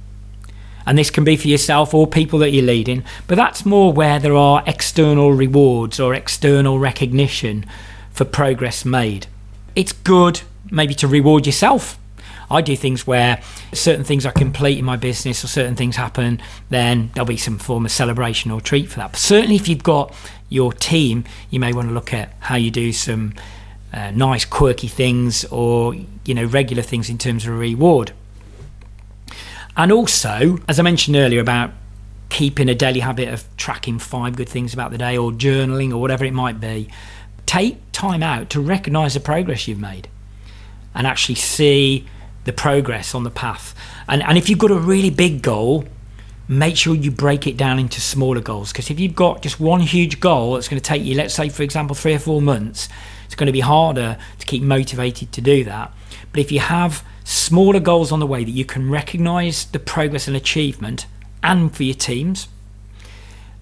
and 0.89 0.97
this 0.97 1.11
can 1.11 1.23
be 1.23 1.37
for 1.37 1.47
yourself 1.47 1.93
or 1.93 2.07
people 2.07 2.39
that 2.39 2.49
you're 2.49 2.65
leading, 2.65 3.03
but 3.27 3.35
that's 3.35 3.63
more 3.63 3.93
where 3.93 4.17
there 4.17 4.35
are 4.35 4.63
external 4.65 5.31
rewards 5.31 5.99
or 5.99 6.15
external 6.15 6.79
recognition 6.79 7.63
for 8.11 8.25
progress 8.25 8.83
made. 8.83 9.27
It's 9.75 9.93
good 9.93 10.41
maybe 10.71 10.95
to 10.95 11.07
reward 11.07 11.45
yourself. 11.45 11.99
I 12.49 12.61
do 12.61 12.75
things 12.75 13.05
where 13.05 13.39
certain 13.71 14.03
things 14.03 14.25
are 14.25 14.31
complete 14.31 14.79
in 14.79 14.85
my 14.85 14.95
business 14.95 15.43
or 15.43 15.47
certain 15.47 15.75
things 15.75 15.95
happen, 15.95 16.41
then 16.71 17.11
there'll 17.13 17.27
be 17.27 17.37
some 17.37 17.59
form 17.59 17.85
of 17.85 17.91
celebration 17.91 18.49
or 18.49 18.59
treat 18.59 18.89
for 18.89 18.95
that. 18.97 19.11
But 19.11 19.19
certainly, 19.19 19.57
if 19.57 19.67
you've 19.67 19.83
got 19.83 20.11
your 20.49 20.73
team, 20.73 21.23
you 21.51 21.59
may 21.59 21.71
want 21.71 21.89
to 21.89 21.93
look 21.93 22.15
at 22.15 22.33
how 22.39 22.55
you 22.55 22.71
do 22.71 22.91
some 22.93 23.35
uh, 23.93 24.09
nice, 24.09 24.43
quirky 24.43 24.87
things 24.87 25.45
or 25.45 25.93
you 26.25 26.33
know 26.33 26.45
regular 26.45 26.81
things 26.81 27.11
in 27.11 27.19
terms 27.19 27.45
of 27.45 27.55
reward. 27.59 28.11
And 29.79 29.93
also, 29.93 30.57
as 30.67 30.77
I 30.77 30.83
mentioned 30.83 31.15
earlier 31.15 31.39
about 31.39 31.71
keeping 32.27 32.67
a 32.67 32.75
daily 32.75 32.99
habit 32.99 33.29
of 33.29 33.45
tracking 33.55 33.97
five 33.97 34.35
good 34.35 34.49
things 34.49 34.73
about 34.73 34.91
the 34.91 34.97
day 34.97 35.17
or 35.17 35.31
journaling 35.31 35.93
or 35.93 35.99
whatever 35.99 36.25
it 36.25 36.33
might 36.33 36.59
be, 36.59 36.89
take 37.45 37.77
time 37.93 38.21
out 38.21 38.49
to 38.49 38.59
recognize 38.59 39.13
the 39.13 39.21
progress 39.21 39.69
you've 39.69 39.79
made 39.79 40.09
and 40.93 41.07
actually 41.07 41.35
see 41.35 42.05
the 42.43 42.51
progress 42.51 43.15
on 43.15 43.23
the 43.23 43.29
path. 43.29 43.73
And, 44.09 44.21
and 44.21 44.37
if 44.37 44.49
you've 44.49 44.59
got 44.59 44.69
a 44.69 44.77
really 44.77 45.11
big 45.11 45.41
goal, 45.41 45.85
make 46.49 46.75
sure 46.75 46.93
you 46.93 47.09
break 47.09 47.47
it 47.47 47.55
down 47.55 47.79
into 47.79 48.01
smaller 48.01 48.41
goals. 48.41 48.73
Because 48.73 48.89
if 48.89 48.99
you've 48.99 49.15
got 49.15 49.41
just 49.41 49.61
one 49.61 49.79
huge 49.79 50.19
goal 50.19 50.55
that's 50.55 50.67
going 50.67 50.81
to 50.81 50.85
take 50.85 51.03
you, 51.03 51.15
let's 51.15 51.33
say, 51.33 51.47
for 51.47 51.63
example, 51.63 51.95
three 51.95 52.13
or 52.13 52.19
four 52.19 52.41
months, 52.41 52.89
it's 53.23 53.35
going 53.35 53.47
to 53.47 53.53
be 53.53 53.61
harder 53.61 54.17
to 54.39 54.45
keep 54.45 54.61
motivated 54.61 55.31
to 55.31 55.39
do 55.39 55.63
that. 55.63 55.93
But 56.33 56.41
if 56.41 56.51
you 56.51 56.59
have 56.59 57.01
smaller 57.29 57.79
goals 57.79 58.11
on 58.11 58.19
the 58.19 58.25
way 58.25 58.43
that 58.43 58.49
you 58.49 58.65
can 58.65 58.89
recognize 58.89 59.65
the 59.65 59.77
progress 59.77 60.27
and 60.27 60.35
achievement, 60.35 61.05
and 61.43 61.75
for 61.75 61.83
your 61.83 61.93
teams, 61.93 62.47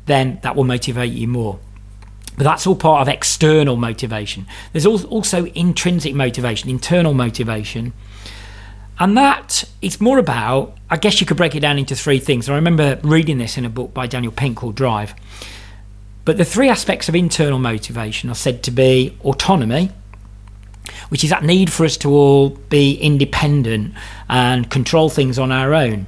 then 0.06 0.40
that 0.42 0.56
will 0.56 0.64
motivate 0.64 1.12
you 1.12 1.28
more. 1.28 1.60
But 2.38 2.46
that's 2.46 2.66
all 2.66 2.78
part 2.78 3.02
of 3.02 3.10
external 3.10 3.76
motivation. 3.76 4.46
There's 4.72 4.86
also 4.86 5.46
intrinsic 5.48 6.16
motivation, 6.16 6.70
internal 6.70 7.14
motivation, 7.14 7.92
and 9.00 9.18
that 9.18 9.66
it's 9.82 10.00
more 10.00 10.18
about, 10.18 10.78
I 10.90 10.96
guess 10.96 11.20
you 11.20 11.28
could 11.28 11.36
break 11.36 11.54
it 11.54 11.60
down 11.60 11.78
into 11.78 11.94
three 11.94 12.20
things. 12.20 12.50
I 12.50 12.56
remember 12.56 13.02
reading 13.04 13.38
this 13.38 13.58
in 13.58 13.66
a 13.66 13.70
book 13.70 13.94
by 13.94 14.08
Daniel 14.08 14.32
Pink 14.32 14.58
called 14.58 14.76
Drive. 14.76 15.14
But 16.24 16.38
the 16.38 16.46
three 16.46 16.70
aspects 16.70 17.10
of 17.10 17.16
internal 17.16 17.60
motivation 17.60 18.30
are 18.30 18.36
said 18.36 18.64
to 18.64 18.72
be 18.72 19.18
autonomy, 19.26 19.92
which 21.10 21.24
is 21.24 21.30
that 21.30 21.44
need 21.44 21.72
for 21.72 21.86
us 21.86 21.98
to 21.98 22.10
all 22.10 22.50
be 22.50 22.96
independent 22.96 23.94
and 24.30 24.70
control 24.70 25.10
things 25.10 25.40
on 25.40 25.52
our 25.52 25.74
own. 25.74 26.08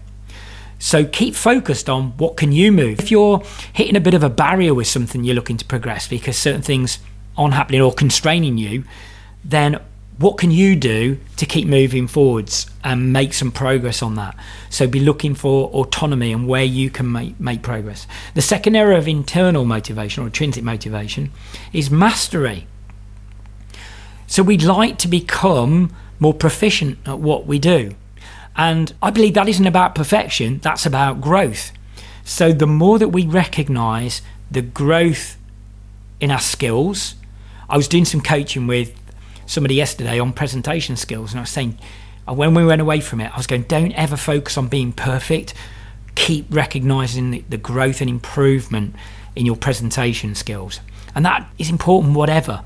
So 0.80 1.04
keep 1.04 1.36
focused 1.36 1.90
on 1.90 2.12
what 2.18 2.38
can 2.38 2.52
you 2.52 2.72
move. 2.72 3.00
If 3.00 3.12
you're 3.12 3.44
hitting 3.74 3.96
a 3.96 4.00
bit 4.00 4.14
of 4.14 4.24
a 4.24 4.30
barrier 4.30 4.74
with 4.74 4.88
something 4.88 5.24
you're 5.24 5.36
looking 5.36 5.58
to 5.58 5.66
progress 5.66 6.08
because 6.08 6.38
certain 6.38 6.62
things 6.62 7.00
aren't 7.38 7.54
happening 7.54 7.82
or 7.82 7.94
constraining 7.94 8.58
you, 8.58 8.86
then 9.44 9.80
what 10.20 10.38
can 10.38 10.52
you 10.52 10.76
do 10.76 11.18
to 11.38 11.46
keep 11.46 11.66
moving 11.66 12.06
forwards 12.06 12.70
and 12.84 13.14
make 13.14 13.34
some 13.34 13.52
progress 13.52 14.02
on 14.02 14.16
that? 14.16 14.36
So 14.70 14.86
be 14.86 15.00
looking 15.00 15.34
for 15.34 15.70
autonomy 15.70 16.34
and 16.34 16.46
where 16.46 16.64
you 16.64 16.90
can 16.90 17.10
make, 17.10 17.40
make 17.40 17.62
progress. 17.62 18.06
The 18.34 18.42
second 18.42 18.76
area 18.76 18.98
of 18.98 19.08
internal 19.08 19.64
motivation 19.64 20.24
or 20.24 20.28
intrinsic 20.28 20.64
motivation 20.64 21.32
is 21.72 21.90
mastery. 21.90 22.68
So 24.30 24.44
we'd 24.44 24.62
like 24.62 25.00
to 25.00 25.08
become 25.08 25.92
more 26.20 26.36
proficient 26.36 27.00
at 27.08 27.18
what 27.18 27.48
we 27.48 27.58
do. 27.58 27.96
And 28.56 28.94
I 29.02 29.10
believe 29.10 29.34
that 29.34 29.50
isn't 29.50 29.66
about 29.66 29.96
perfection, 29.96 30.60
that's 30.60 30.86
about 30.86 31.20
growth. 31.20 31.72
So 32.24 32.54
the 32.54 32.68
more 32.68 33.00
that 33.00 33.08
we 33.10 33.26
recognize 33.26 34.22
the 34.52 34.62
growth 34.62 35.36
in 36.20 36.30
our 36.30 36.40
skills, 36.40 37.16
I 37.68 37.76
was 37.76 37.88
doing 37.88 38.06
some 38.06 38.22
coaching 38.22 38.68
with 38.68 38.94
somebody 39.48 39.74
yesterday 39.74 40.20
on 40.20 40.32
presentation 40.32 40.96
skills, 40.96 41.32
and 41.32 41.40
I 41.40 41.42
was 41.42 41.50
saying, 41.50 41.80
uh, 42.28 42.34
when 42.36 42.54
we 42.54 42.64
went 42.64 42.82
away 42.82 43.00
from 43.00 43.22
it, 43.22 43.34
I 43.34 43.38
was 43.38 43.48
going, 43.48 43.64
don't 43.64 43.94
ever 43.94 44.16
focus 44.16 44.60
on 44.60 44.68
being 44.68 44.94
perfect. 44.94 45.56
Keep 46.14 46.54
recognizing 46.54 47.32
the, 47.32 47.44
the 47.50 47.58
growth 47.58 48.00
and 48.00 48.10
improvement 48.10 48.96
in 49.36 49.48
your 49.48 49.56
presentation 49.56 50.36
skills. 50.36 50.82
And 51.16 51.26
that 51.26 51.50
is 51.58 51.72
important, 51.72 52.14
whatever, 52.14 52.64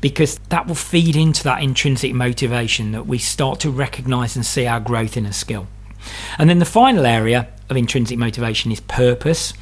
because 0.00 0.38
that 0.48 0.66
will 0.66 0.74
feed 0.74 1.16
into 1.16 1.42
that 1.44 1.62
intrinsic 1.62 2.14
motivation 2.14 2.92
that 2.92 3.06
we 3.06 3.18
start 3.18 3.60
to 3.60 3.70
recognize 3.70 4.36
and 4.36 4.46
see 4.46 4.66
our 4.66 4.80
growth 4.80 5.16
in 5.16 5.26
a 5.26 5.32
skill. 5.32 5.66
And 6.38 6.48
then 6.48 6.58
the 6.58 6.64
final 6.64 7.04
area 7.06 7.48
of 7.68 7.76
intrinsic 7.76 8.18
motivation 8.18 8.72
is 8.72 8.80
purpose, 8.80 9.52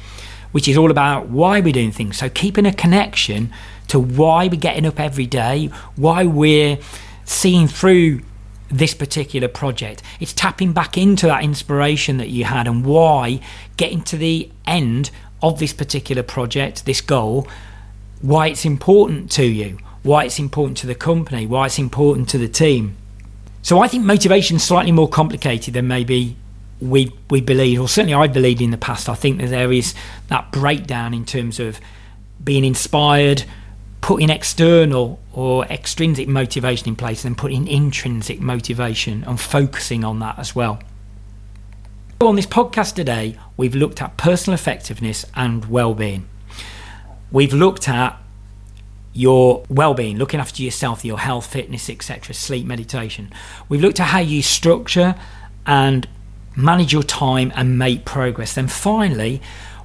which 0.51 0.67
is 0.67 0.77
all 0.77 0.91
about 0.91 1.27
why 1.27 1.59
we're 1.59 1.73
doing 1.73 1.91
things. 1.91 2.17
So 2.17 2.29
keeping 2.29 2.65
a 2.65 2.73
connection 2.73 3.51
to 3.89 3.99
why 3.99 4.47
we're 4.47 4.59
getting 4.59 4.85
up 4.85 4.99
every 4.99 5.25
day, 5.25 5.67
why 5.95 6.23
we're 6.23 6.77
seeing 7.25 7.67
through 7.67 8.21
this 8.69 8.93
particular 8.93 9.47
project. 9.47 10.01
It's 10.19 10.33
tapping 10.33 10.73
back 10.73 10.97
into 10.97 11.25
that 11.25 11.43
inspiration 11.43 12.17
that 12.17 12.29
you 12.29 12.45
had 12.45 12.67
and 12.67 12.85
why 12.85 13.41
getting 13.77 14.01
to 14.03 14.17
the 14.17 14.49
end 14.65 15.11
of 15.41 15.59
this 15.59 15.73
particular 15.73 16.23
project, 16.23 16.85
this 16.85 17.01
goal, 17.01 17.47
why 18.21 18.47
it's 18.47 18.65
important 18.65 19.31
to 19.31 19.43
you, 19.45 19.79
why 20.03 20.23
it's 20.23 20.39
important 20.39 20.77
to 20.77 20.87
the 20.87 20.95
company, 20.95 21.45
why 21.45 21.65
it's 21.65 21.79
important 21.79 22.29
to 22.29 22.37
the 22.37 22.47
team. 22.47 22.95
So 23.61 23.81
I 23.81 23.87
think 23.87 24.03
motivation 24.05 24.57
is 24.57 24.63
slightly 24.63 24.91
more 24.91 25.09
complicated 25.09 25.73
than 25.73 25.87
maybe 25.87 26.35
we 26.79 27.13
we 27.29 27.41
believe, 27.41 27.81
or 27.81 27.89
certainly 27.89 28.13
I 28.13 28.27
believed 28.27 28.61
in 28.61 28.71
the 28.71 28.77
past. 28.77 29.09
I 29.09 29.15
think 29.15 29.39
that 29.39 29.47
there 29.47 29.71
is 29.71 29.93
that 30.27 30.51
breakdown 30.51 31.13
in 31.13 31.25
terms 31.25 31.59
of 31.59 31.79
being 32.41 32.63
inspired, 32.63 33.43
putting 34.01 34.29
external 34.29 35.19
or 35.33 35.65
extrinsic 35.65 36.27
motivation 36.27 36.87
in 36.87 36.95
place 36.95 37.25
and 37.25 37.35
then 37.35 37.39
putting 37.39 37.67
intrinsic 37.67 38.39
motivation 38.39 39.23
and 39.25 39.39
focusing 39.39 40.05
on 40.05 40.19
that 40.19 40.39
as 40.39 40.55
well. 40.55 40.81
On 42.21 42.35
this 42.35 42.45
podcast 42.45 42.95
today, 42.95 43.37
we've 43.55 43.75
looked 43.75 44.01
at 44.01 44.17
personal 44.17 44.55
effectiveness 44.55 45.25
and 45.35 45.65
well-being. 45.65 46.27
We've 47.31 47.53
looked 47.53 47.87
at 47.87 48.17
your 49.19 49.65
well-being, 49.67 50.17
looking 50.17 50.39
after 50.39 50.63
yourself, 50.63 51.03
your 51.03 51.19
health, 51.19 51.45
fitness, 51.45 51.89
etc., 51.89 52.33
sleep, 52.33 52.65
meditation. 52.65 53.29
We've 53.67 53.81
looked 53.81 53.99
at 53.99 54.07
how 54.07 54.19
you 54.19 54.41
structure 54.41 55.15
and 55.65 56.07
manage 56.55 56.93
your 56.93 57.03
time 57.03 57.51
and 57.53 57.77
make 57.77 58.05
progress. 58.05 58.53
Then 58.53 58.69
finally, 58.69 59.41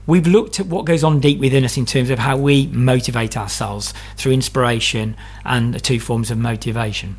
we've 0.07 0.29
looked 0.29 0.61
at 0.61 0.66
what 0.66 0.85
goes 0.85 1.03
on 1.03 1.18
deep 1.18 1.40
within 1.40 1.64
us 1.64 1.77
in 1.77 1.85
terms 1.85 2.11
of 2.11 2.20
how 2.20 2.37
we 2.37 2.68
motivate 2.68 3.37
ourselves 3.37 3.92
through 4.16 4.33
inspiration 4.33 5.16
and 5.44 5.75
the 5.75 5.81
two 5.81 5.99
forms 5.99 6.31
of 6.31 6.38
motivation. 6.38 7.16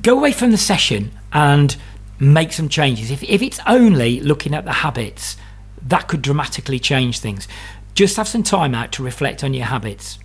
Go 0.00 0.16
away 0.16 0.30
from 0.30 0.52
the 0.52 0.56
session 0.56 1.10
and 1.32 1.74
make 2.20 2.52
some 2.52 2.68
changes. 2.68 3.10
If, 3.10 3.24
if 3.24 3.42
it's 3.42 3.58
only 3.66 4.20
looking 4.20 4.54
at 4.54 4.64
the 4.64 4.72
habits, 4.72 5.36
that 5.82 6.06
could 6.06 6.22
dramatically 6.22 6.78
change 6.78 7.18
things. 7.18 7.48
Just 7.94 8.16
have 8.16 8.28
some 8.28 8.42
time 8.42 8.74
out 8.74 8.92
to 8.92 9.04
reflect 9.04 9.44
on 9.44 9.54
your 9.54 9.66
habits. 9.66 10.18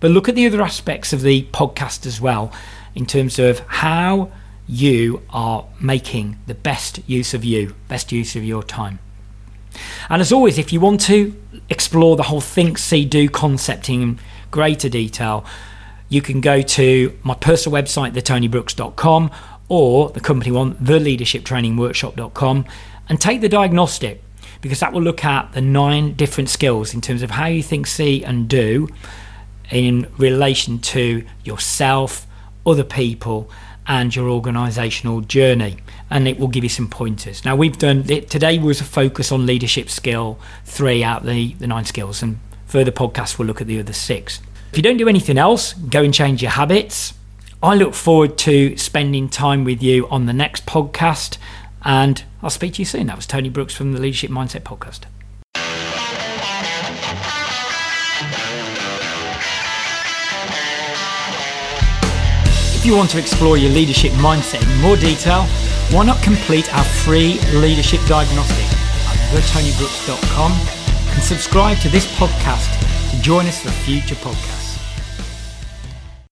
But 0.00 0.12
look 0.12 0.28
at 0.28 0.36
the 0.36 0.46
other 0.46 0.62
aspects 0.62 1.12
of 1.12 1.22
the 1.22 1.42
podcast 1.52 2.06
as 2.06 2.20
well, 2.20 2.52
in 2.94 3.06
terms 3.06 3.38
of 3.38 3.58
how 3.60 4.30
you 4.68 5.22
are 5.30 5.66
making 5.80 6.38
the 6.46 6.54
best 6.54 7.00
use 7.08 7.34
of 7.34 7.44
you, 7.44 7.74
best 7.88 8.12
use 8.12 8.36
of 8.36 8.44
your 8.44 8.62
time. 8.62 9.00
And 10.08 10.20
as 10.20 10.32
always, 10.32 10.58
if 10.58 10.72
you 10.72 10.80
want 10.80 11.00
to 11.02 11.34
explore 11.68 12.16
the 12.16 12.24
whole 12.24 12.40
think, 12.40 12.78
see, 12.78 13.04
do 13.04 13.28
concept 13.28 13.88
in 13.88 14.18
greater 14.50 14.88
detail, 14.88 15.44
you 16.08 16.22
can 16.22 16.40
go 16.40 16.62
to 16.62 17.18
my 17.22 17.34
personal 17.34 17.80
website, 17.80 18.12
thetonybrooks.com, 18.12 19.30
or 19.68 20.10
the 20.10 20.20
company 20.20 20.50
one, 20.50 20.74
theleadershiptrainingworkshop.com, 20.76 22.64
and 23.08 23.20
take 23.20 23.40
the 23.40 23.48
diagnostic 23.48 24.22
because 24.60 24.80
that 24.80 24.92
will 24.92 25.02
look 25.02 25.24
at 25.24 25.52
the 25.52 25.60
nine 25.60 26.14
different 26.14 26.48
skills 26.48 26.94
in 26.94 27.00
terms 27.00 27.22
of 27.22 27.30
how 27.30 27.46
you 27.46 27.62
think, 27.62 27.86
see, 27.86 28.24
and 28.24 28.48
do 28.48 28.88
in 29.70 30.06
relation 30.16 30.78
to 30.78 31.24
yourself, 31.44 32.26
other 32.66 32.84
people, 32.84 33.50
and 33.86 34.14
your 34.14 34.28
organizational 34.28 35.20
journey. 35.20 35.76
And 36.10 36.26
it 36.26 36.38
will 36.38 36.48
give 36.48 36.64
you 36.64 36.70
some 36.70 36.88
pointers. 36.88 37.44
Now, 37.44 37.56
we've 37.56 37.78
done 37.78 38.04
today 38.04 38.58
was 38.58 38.80
a 38.80 38.84
focus 38.84 39.30
on 39.30 39.46
leadership 39.46 39.90
skill 39.90 40.38
three 40.64 41.04
out 41.04 41.24
the, 41.24 41.54
the 41.54 41.66
nine 41.66 41.84
skills, 41.84 42.22
and 42.22 42.38
further 42.66 42.92
podcasts 42.92 43.38
will 43.38 43.46
look 43.46 43.60
at 43.60 43.66
the 43.66 43.78
other 43.78 43.92
six. 43.92 44.40
If 44.72 44.76
you 44.76 44.82
don't 44.82 44.98
do 44.98 45.08
anything 45.08 45.38
else, 45.38 45.72
go 45.72 46.02
and 46.02 46.12
change 46.12 46.42
your 46.42 46.50
habits. 46.50 47.14
I 47.62 47.74
look 47.74 47.94
forward 47.94 48.38
to 48.38 48.76
spending 48.76 49.28
time 49.28 49.64
with 49.64 49.82
you 49.82 50.06
on 50.08 50.26
the 50.26 50.32
next 50.32 50.66
podcast, 50.66 51.38
and 51.82 52.22
I'll 52.42 52.50
speak 52.50 52.74
to 52.74 52.82
you 52.82 52.86
soon. 52.86 53.06
That 53.08 53.16
was 53.16 53.26
Tony 53.26 53.48
Brooks 53.48 53.74
from 53.74 53.92
the 53.92 54.00
Leadership 54.00 54.30
Mindset 54.30 54.62
Podcast. 54.62 55.06
If 62.76 62.86
you 62.86 62.96
want 62.96 63.10
to 63.10 63.18
explore 63.18 63.56
your 63.58 63.72
leadership 63.72 64.12
mindset 64.12 64.62
in 64.62 64.80
more 64.80 64.96
detail, 64.96 65.42
why 65.90 66.04
not 66.04 66.22
complete 66.22 66.72
our 66.74 66.84
free 66.84 67.40
leadership 67.54 68.00
diagnostic 68.06 68.64
at 68.64 69.18
thetonybrooks.com 69.32 70.52
and 70.52 71.22
subscribe 71.22 71.78
to 71.78 71.88
this 71.88 72.06
podcast 72.16 72.70
to 73.10 73.20
join 73.20 73.46
us 73.46 73.62
for 73.62 73.70
future 73.70 74.14
podcasts. 74.16 74.57